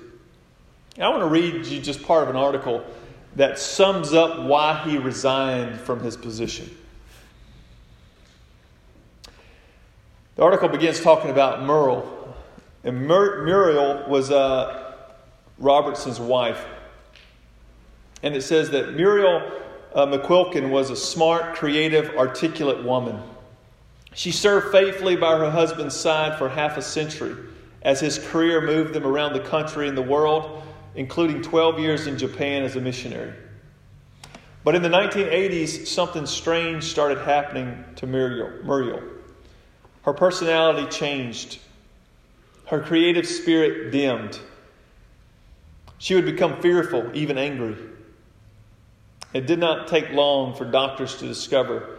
I 0.99 1.09
want 1.09 1.21
to 1.21 1.27
read 1.27 1.65
you 1.65 1.81
just 1.81 2.03
part 2.03 2.23
of 2.23 2.29
an 2.29 2.35
article 2.35 2.85
that 3.35 3.59
sums 3.59 4.13
up 4.13 4.43
why 4.43 4.81
he 4.85 4.97
resigned 4.97 5.79
from 5.79 5.99
his 5.99 6.15
position. 6.15 6.69
The 10.35 10.43
article 10.43 10.69
begins 10.69 11.01
talking 11.01 11.31
about 11.31 11.63
Muriel. 11.63 12.35
And 12.83 13.07
Mur- 13.07 13.43
Muriel 13.43 14.07
was 14.07 14.31
uh, 14.31 14.93
Robertson's 15.57 16.19
wife. 16.19 16.63
And 18.21 18.35
it 18.35 18.41
says 18.41 18.69
that 18.71 18.93
Muriel 18.93 19.51
uh, 19.93 20.05
McQuilkin 20.05 20.69
was 20.69 20.89
a 20.89 20.95
smart, 20.95 21.55
creative, 21.55 22.15
articulate 22.17 22.83
woman. 22.83 23.19
She 24.15 24.31
served 24.31 24.71
faithfully 24.71 25.17
by 25.17 25.37
her 25.37 25.51
husband's 25.51 25.93
side 25.93 26.37
for 26.37 26.47
half 26.47 26.77
a 26.77 26.81
century 26.81 27.35
as 27.81 27.99
his 27.99 28.17
career 28.17 28.61
moved 28.61 28.93
them 28.93 29.05
around 29.05 29.33
the 29.33 29.41
country 29.41 29.89
and 29.89 29.97
the 29.97 30.01
world, 30.01 30.63
including 30.95 31.41
12 31.41 31.79
years 31.79 32.07
in 32.07 32.17
Japan 32.17 32.63
as 32.63 32.77
a 32.77 32.81
missionary. 32.81 33.33
But 34.63 34.73
in 34.73 34.81
the 34.81 34.89
1980s, 34.89 35.85
something 35.85 36.25
strange 36.25 36.85
started 36.85 37.19
happening 37.19 37.83
to 37.97 38.07
Muriel. 38.07 38.63
Muriel. 38.63 39.03
Her 40.03 40.13
personality 40.13 40.87
changed. 40.87 41.59
Her 42.67 42.79
creative 42.79 43.27
spirit 43.27 43.91
dimmed. 43.91 44.39
She 45.97 46.15
would 46.15 46.25
become 46.25 46.61
fearful, 46.61 47.11
even 47.13 47.37
angry. 47.37 47.75
It 49.33 49.45
did 49.45 49.59
not 49.59 49.89
take 49.89 50.09
long 50.11 50.55
for 50.55 50.63
doctors 50.63 51.17
to 51.17 51.27
discover 51.27 51.94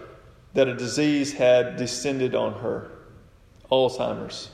that 0.57 0.69
a 0.69 0.75
disease 0.75 1.35
had 1.35 1.77
descended 1.77 2.35
on 2.35 2.55
her 2.55 2.91
Alzheimer's. 3.71 4.49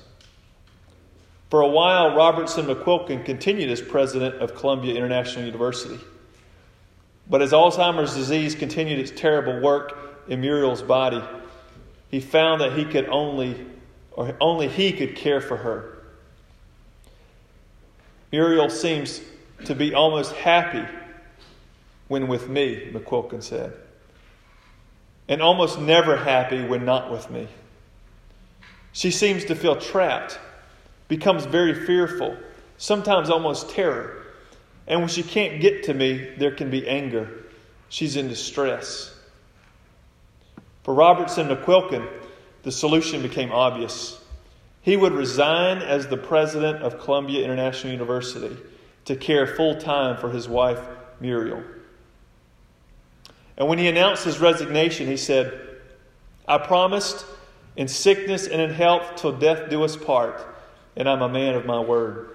For 1.49 1.61
a 1.61 1.69
while, 1.69 2.17
Robertson 2.17 2.67
McQuilkin 2.67 3.25
continued 3.25 3.71
as 3.71 3.81
president 3.81 4.35
of 4.43 4.57
Columbia 4.57 4.97
International 4.97 5.45
University. 5.45 6.01
But 7.31 7.41
as 7.41 7.53
Alzheimer's 7.53 8.17
disease 8.17 8.57
continued 8.57 8.99
its 8.99 9.13
terrible 9.13 9.61
work 9.61 10.25
in 10.27 10.41
Muriel's 10.41 10.83
body, 10.83 11.23
he 12.11 12.19
found 12.19 12.61
that 12.63 12.73
he 12.73 12.85
could 12.85 13.09
only, 13.09 13.65
or 14.11 14.37
only 14.41 14.67
he 14.67 14.91
could 14.91 15.15
care 15.15 15.41
for 15.41 15.59
her. 15.59 15.99
Muriel 18.33 18.71
seems 18.71 19.21
to 19.67 19.77
be 19.77 19.95
almost 19.95 20.33
happy 20.33 20.85
when 22.09 22.27
with 22.27 22.49
me, 22.49 22.91
McQuilkin 22.93 23.41
said, 23.41 23.73
and 25.29 25.41
almost 25.41 25.79
never 25.79 26.17
happy 26.17 26.63
when 26.65 26.85
not 26.85 27.11
with 27.11 27.31
me. 27.31 27.49
She 28.93 29.11
seems 29.11 29.45
to 29.47 29.55
feel 29.55 29.77
trapped, 29.77 30.39
becomes 31.09 31.45
very 31.45 31.75
fearful, 31.87 32.37
sometimes 32.77 33.31
almost 33.31 33.71
terror. 33.71 34.23
And 34.87 35.01
when 35.01 35.09
she 35.09 35.23
can't 35.23 35.61
get 35.61 35.85
to 35.85 35.95
me, 35.95 36.35
there 36.37 36.51
can 36.51 36.71
be 36.71 36.87
anger. 36.87 37.45
She's 37.89 38.17
in 38.17 38.29
distress. 38.29 39.15
For 40.83 40.93
Robertson 40.95 41.49
McQuilkin, 41.49 42.09
the 42.65 42.73
solution 42.73 43.23
became 43.23 43.53
obvious. 43.53 44.21
He 44.83 44.97
would 44.97 45.13
resign 45.13 45.79
as 45.79 46.09
the 46.09 46.17
president 46.17 46.83
of 46.83 46.99
Columbia 46.99 47.45
International 47.45 47.93
University 47.93 48.57
to 49.05 49.17
care 49.17 49.47
full 49.47 49.77
time 49.77 50.17
for 50.17 50.31
his 50.31 50.49
wife, 50.49 50.81
Muriel. 51.21 51.63
And 53.57 53.69
when 53.69 53.79
he 53.79 53.89
announced 53.89 54.25
his 54.25 54.39
resignation, 54.39 55.07
he 55.07 55.17
said, 55.17 55.59
I 56.49 56.59
promised 56.59 57.25
in 57.77 57.89
sickness 57.89 58.47
and 58.47 58.61
in 58.61 58.71
health 58.71 59.17
till 59.17 59.33
death 59.33 59.71
do 59.71 59.83
us 59.85 59.97
part, 59.97 60.47
and 60.97 61.09
I'm 61.09 61.23
a 61.23 61.29
man 61.29 61.55
of 61.55 61.67
my 61.67 61.81
word. 61.81 62.31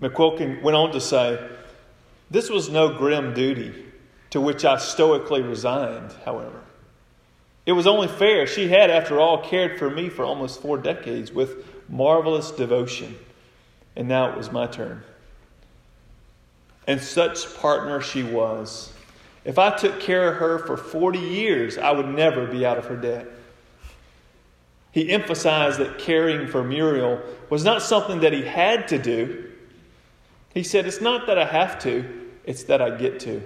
McQuilkin 0.00 0.62
went 0.62 0.76
on 0.76 0.92
to 0.92 1.00
say, 1.00 1.44
This 2.30 2.50
was 2.50 2.68
no 2.68 2.96
grim 2.96 3.34
duty 3.34 3.86
to 4.30 4.40
which 4.40 4.64
I 4.64 4.76
stoically 4.78 5.42
resigned, 5.42 6.12
however. 6.24 6.60
It 7.64 7.72
was 7.72 7.86
only 7.86 8.06
fair. 8.06 8.46
She 8.46 8.68
had, 8.68 8.90
after 8.90 9.18
all, 9.18 9.42
cared 9.42 9.78
for 9.78 9.90
me 9.90 10.08
for 10.08 10.24
almost 10.24 10.60
four 10.60 10.78
decades 10.78 11.32
with 11.32 11.64
marvelous 11.88 12.50
devotion. 12.50 13.16
And 13.96 14.06
now 14.08 14.30
it 14.30 14.36
was 14.36 14.52
my 14.52 14.66
turn. 14.66 15.02
And 16.86 17.00
such 17.00 17.56
partner 17.56 18.00
she 18.00 18.22
was. 18.22 18.92
If 19.46 19.60
I 19.60 19.70
took 19.76 20.00
care 20.00 20.32
of 20.32 20.38
her 20.38 20.58
for 20.58 20.76
40 20.76 21.20
years, 21.20 21.78
I 21.78 21.92
would 21.92 22.08
never 22.08 22.46
be 22.46 22.66
out 22.66 22.78
of 22.78 22.86
her 22.86 22.96
debt. 22.96 23.28
He 24.90 25.08
emphasized 25.08 25.78
that 25.78 25.98
caring 25.98 26.48
for 26.48 26.64
Muriel 26.64 27.22
was 27.48 27.62
not 27.62 27.80
something 27.80 28.20
that 28.20 28.32
he 28.32 28.42
had 28.42 28.88
to 28.88 28.98
do. 28.98 29.52
He 30.52 30.64
said, 30.64 30.84
It's 30.84 31.00
not 31.00 31.28
that 31.28 31.38
I 31.38 31.44
have 31.44 31.78
to, 31.82 32.28
it's 32.44 32.64
that 32.64 32.82
I 32.82 32.96
get 32.96 33.20
to. 33.20 33.40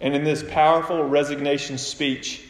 And 0.00 0.14
in 0.14 0.22
this 0.22 0.44
powerful 0.48 1.02
resignation 1.02 1.76
speech, 1.76 2.44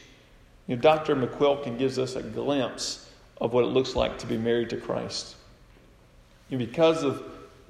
you 0.66 0.76
know, 0.76 0.82
Dr. 0.82 1.16
McQuilkin 1.16 1.78
gives 1.78 1.98
us 1.98 2.16
a 2.16 2.22
glimpse 2.22 3.10
of 3.40 3.54
what 3.54 3.64
it 3.64 3.68
looks 3.68 3.96
like 3.96 4.18
to 4.18 4.26
be 4.26 4.36
married 4.36 4.68
to 4.70 4.76
Christ. 4.76 5.36
And 6.50 6.58
because 6.58 7.02
of 7.02 7.22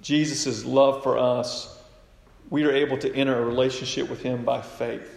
Jesus' 0.03 0.65
love 0.65 1.05
for 1.05 1.19
us, 1.19 1.76
we 2.51 2.65
are 2.65 2.73
able 2.73 2.99
to 2.99 3.15
enter 3.15 3.37
a 3.37 3.45
relationship 3.45 4.09
with 4.09 4.23
Him 4.23 4.45
by 4.45 4.63
faith. 4.63 5.11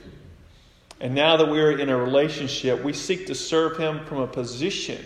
And 1.00 1.16
now 1.16 1.38
that 1.38 1.50
we're 1.50 1.78
in 1.78 1.90
a 1.90 1.98
relationship, 1.98 2.84
we 2.84 2.94
seek 2.94 3.28
to 3.28 3.36
serve 3.36 3.78
Him 3.78 4.06
from 4.06 4.20
a 4.20 4.28
position 4.28 5.04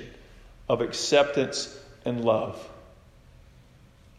of 0.68 0.82
acceptance 0.82 1.78
and 2.06 2.24
love. 2.24 2.70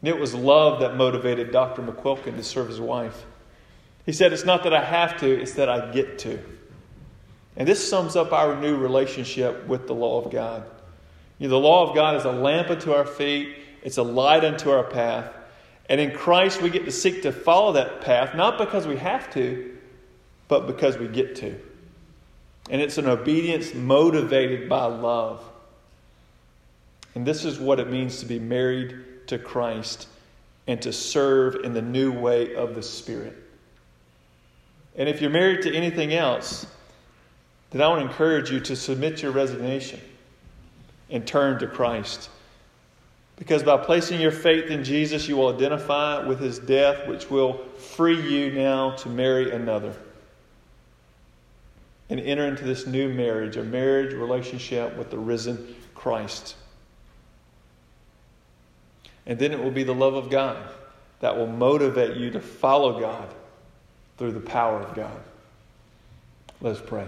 And 0.00 0.08
it 0.08 0.18
was 0.18 0.34
love 0.34 0.80
that 0.80 0.96
motivated 0.96 1.50
Dr. 1.50 1.82
McQuilkin 1.82 2.36
to 2.36 2.42
serve 2.42 2.68
his 2.68 2.80
wife. 2.80 3.24
He 4.04 4.12
said, 4.12 4.34
It's 4.34 4.44
not 4.44 4.64
that 4.64 4.74
I 4.74 4.84
have 4.84 5.18
to, 5.20 5.40
it's 5.40 5.54
that 5.54 5.70
I 5.70 5.92
get 5.92 6.18
to. 6.20 6.38
And 7.56 7.66
this 7.66 7.88
sums 7.88 8.14
up 8.14 8.32
our 8.32 8.60
new 8.60 8.76
relationship 8.76 9.66
with 9.66 9.86
the 9.86 9.94
law 9.94 10.22
of 10.22 10.30
God. 10.30 10.64
You 11.38 11.48
know, 11.48 11.52
the 11.52 11.66
law 11.66 11.88
of 11.88 11.94
God 11.94 12.16
is 12.16 12.24
a 12.24 12.32
lamp 12.32 12.68
unto 12.68 12.92
our 12.92 13.06
feet, 13.06 13.56
it's 13.82 13.96
a 13.96 14.02
light 14.02 14.44
unto 14.44 14.70
our 14.70 14.84
path. 14.84 15.32
And 15.88 16.00
in 16.00 16.12
Christ, 16.12 16.62
we 16.62 16.70
get 16.70 16.84
to 16.86 16.92
seek 16.92 17.22
to 17.22 17.32
follow 17.32 17.72
that 17.72 18.00
path, 18.00 18.34
not 18.34 18.58
because 18.58 18.86
we 18.86 18.96
have 18.96 19.32
to, 19.34 19.76
but 20.48 20.66
because 20.66 20.96
we 20.96 21.08
get 21.08 21.36
to. 21.36 21.58
And 22.70 22.80
it's 22.80 22.96
an 22.96 23.06
obedience 23.06 23.74
motivated 23.74 24.68
by 24.68 24.86
love. 24.86 25.42
And 27.14 27.26
this 27.26 27.44
is 27.44 27.58
what 27.58 27.78
it 27.78 27.90
means 27.90 28.20
to 28.20 28.26
be 28.26 28.38
married 28.38 29.28
to 29.28 29.38
Christ 29.38 30.08
and 30.66 30.80
to 30.82 30.92
serve 30.92 31.56
in 31.56 31.74
the 31.74 31.82
new 31.82 32.12
way 32.12 32.54
of 32.54 32.74
the 32.74 32.82
Spirit. 32.82 33.36
And 34.96 35.08
if 35.08 35.20
you're 35.20 35.30
married 35.30 35.62
to 35.62 35.74
anything 35.74 36.14
else, 36.14 36.66
then 37.70 37.82
I 37.82 37.88
want 37.88 38.00
to 38.00 38.06
encourage 38.06 38.50
you 38.50 38.60
to 38.60 38.76
submit 38.76 39.22
your 39.22 39.32
resignation 39.32 40.00
and 41.10 41.26
turn 41.26 41.58
to 41.58 41.66
Christ. 41.66 42.30
Because 43.36 43.62
by 43.62 43.76
placing 43.76 44.20
your 44.20 44.30
faith 44.30 44.66
in 44.70 44.84
Jesus, 44.84 45.26
you 45.28 45.36
will 45.36 45.52
identify 45.52 46.24
with 46.24 46.38
his 46.40 46.58
death, 46.58 47.08
which 47.08 47.30
will 47.30 47.58
free 47.76 48.20
you 48.20 48.52
now 48.52 48.92
to 48.96 49.08
marry 49.08 49.50
another 49.50 49.94
and 52.10 52.20
enter 52.20 52.46
into 52.46 52.64
this 52.64 52.86
new 52.86 53.08
marriage, 53.08 53.56
a 53.56 53.64
marriage 53.64 54.12
relationship 54.14 54.96
with 54.96 55.10
the 55.10 55.18
risen 55.18 55.74
Christ. 55.94 56.56
And 59.26 59.38
then 59.38 59.52
it 59.52 59.62
will 59.62 59.70
be 59.70 59.84
the 59.84 59.94
love 59.94 60.14
of 60.14 60.30
God 60.30 60.68
that 61.20 61.36
will 61.36 61.46
motivate 61.46 62.16
you 62.16 62.30
to 62.30 62.40
follow 62.40 63.00
God 63.00 63.34
through 64.18 64.32
the 64.32 64.40
power 64.40 64.80
of 64.80 64.94
God. 64.94 65.18
Let's 66.60 66.80
pray. 66.80 67.06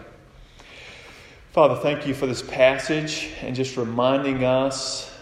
Father, 1.52 1.76
thank 1.76 2.06
you 2.06 2.14
for 2.14 2.26
this 2.26 2.42
passage 2.42 3.30
and 3.42 3.54
just 3.54 3.76
reminding 3.76 4.44
us 4.44 5.15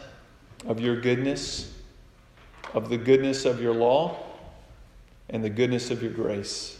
of 0.66 0.80
your 0.80 1.00
goodness, 1.00 1.72
of 2.72 2.88
the 2.88 2.96
goodness 2.96 3.44
of 3.44 3.60
your 3.60 3.74
law, 3.74 4.18
and 5.28 5.42
the 5.42 5.50
goodness 5.50 5.90
of 5.90 6.02
your 6.02 6.12
grace. 6.12 6.78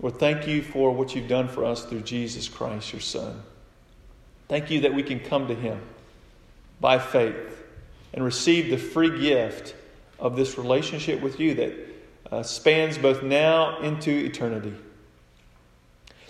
Lord, 0.00 0.18
thank 0.18 0.46
you 0.46 0.62
for 0.62 0.92
what 0.92 1.14
you've 1.14 1.28
done 1.28 1.48
for 1.48 1.64
us 1.64 1.84
through 1.84 2.02
Jesus 2.02 2.48
Christ, 2.48 2.92
your 2.92 3.00
Son. 3.00 3.42
Thank 4.48 4.70
you 4.70 4.80
that 4.80 4.94
we 4.94 5.02
can 5.02 5.20
come 5.20 5.48
to 5.48 5.54
him 5.54 5.80
by 6.80 6.98
faith 6.98 7.64
and 8.14 8.24
receive 8.24 8.70
the 8.70 8.78
free 8.78 9.18
gift 9.20 9.74
of 10.18 10.36
this 10.36 10.56
relationship 10.56 11.20
with 11.20 11.38
you 11.38 11.54
that 11.54 11.74
uh, 12.30 12.42
spans 12.42 12.96
both 12.96 13.22
now 13.22 13.80
into 13.80 14.10
eternity. 14.10 14.74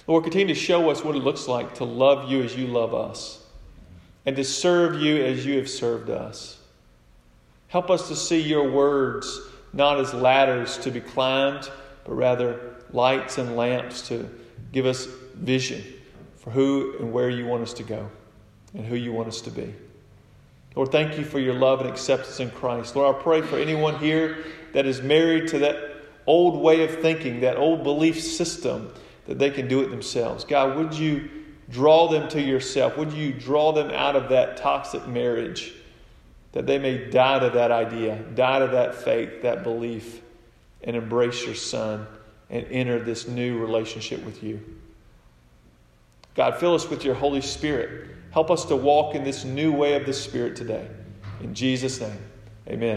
Lord, 0.07 0.24
continue 0.24 0.55
to 0.55 0.59
show 0.59 0.90
us 0.90 1.05
what 1.05 1.14
it 1.14 1.20
looks 1.20 1.46
like 1.46 1.74
to 1.74 1.85
love 1.85 2.31
you 2.31 2.42
as 2.42 2.57
you 2.57 2.66
love 2.66 2.94
us 2.94 3.44
and 4.28 4.36
to 4.36 4.44
serve 4.44 5.00
you 5.00 5.24
as 5.24 5.46
you 5.46 5.56
have 5.56 5.70
served 5.70 6.10
us. 6.10 6.58
Help 7.68 7.88
us 7.88 8.08
to 8.08 8.14
see 8.14 8.38
your 8.38 8.70
words 8.70 9.40
not 9.72 9.98
as 9.98 10.12
ladders 10.12 10.76
to 10.76 10.90
be 10.90 11.00
climbed, 11.00 11.70
but 12.04 12.12
rather 12.12 12.74
lights 12.92 13.38
and 13.38 13.56
lamps 13.56 14.06
to 14.08 14.28
give 14.70 14.84
us 14.84 15.06
vision 15.32 15.82
for 16.36 16.50
who 16.50 16.94
and 16.98 17.10
where 17.10 17.30
you 17.30 17.46
want 17.46 17.62
us 17.62 17.72
to 17.72 17.82
go 17.82 18.06
and 18.74 18.84
who 18.84 18.96
you 18.96 19.14
want 19.14 19.28
us 19.28 19.40
to 19.40 19.50
be. 19.50 19.74
Lord, 20.76 20.92
thank 20.92 21.16
you 21.16 21.24
for 21.24 21.38
your 21.38 21.54
love 21.54 21.80
and 21.80 21.88
acceptance 21.88 22.38
in 22.38 22.50
Christ. 22.50 22.96
Lord, 22.96 23.16
I 23.16 23.22
pray 23.22 23.40
for 23.40 23.56
anyone 23.56 23.98
here 23.98 24.44
that 24.74 24.84
is 24.84 25.00
married 25.00 25.48
to 25.48 25.58
that 25.60 26.02
old 26.26 26.60
way 26.60 26.84
of 26.84 27.00
thinking, 27.00 27.40
that 27.40 27.56
old 27.56 27.82
belief 27.82 28.22
system 28.22 28.92
that 29.24 29.38
they 29.38 29.48
can 29.48 29.68
do 29.68 29.80
it 29.80 29.88
themselves. 29.88 30.44
God, 30.44 30.76
would 30.76 30.92
you 30.92 31.30
draw 31.68 32.09
them 32.09 32.28
to 32.31 32.40
yourself? 32.40 32.96
Would 32.96 33.12
you 33.12 33.33
draw 33.33 33.72
them 33.72 33.90
out 33.90 34.16
of 34.16 34.31
that 34.31 34.57
toxic 34.57 35.07
marriage 35.07 35.72
that 36.52 36.66
they 36.66 36.78
may 36.78 37.11
die 37.11 37.38
to 37.40 37.50
that 37.50 37.70
idea, 37.70 38.16
die 38.35 38.61
to 38.61 38.68
that 38.68 38.94
faith, 38.94 39.42
that 39.42 39.62
belief, 39.62 40.22
and 40.83 40.96
embrace 40.96 41.44
your 41.44 41.54
Son 41.54 42.07
and 42.50 42.66
enter 42.70 42.98
this 42.98 43.28
new 43.28 43.59
relationship 43.59 44.24
with 44.24 44.42
you? 44.42 44.61
God, 46.35 46.59
fill 46.59 46.74
us 46.74 46.88
with 46.88 47.04
your 47.04 47.14
Holy 47.14 47.40
Spirit. 47.40 48.11
Help 48.31 48.50
us 48.50 48.64
to 48.66 48.76
walk 48.76 49.14
in 49.14 49.24
this 49.24 49.44
new 49.44 49.72
way 49.72 49.94
of 49.94 50.07
the 50.07 50.12
Spirit 50.12 50.57
today. 50.57 50.88
In 51.40 51.54
Jesus' 51.54 52.00
name, 52.00 52.18
amen. 52.68 52.96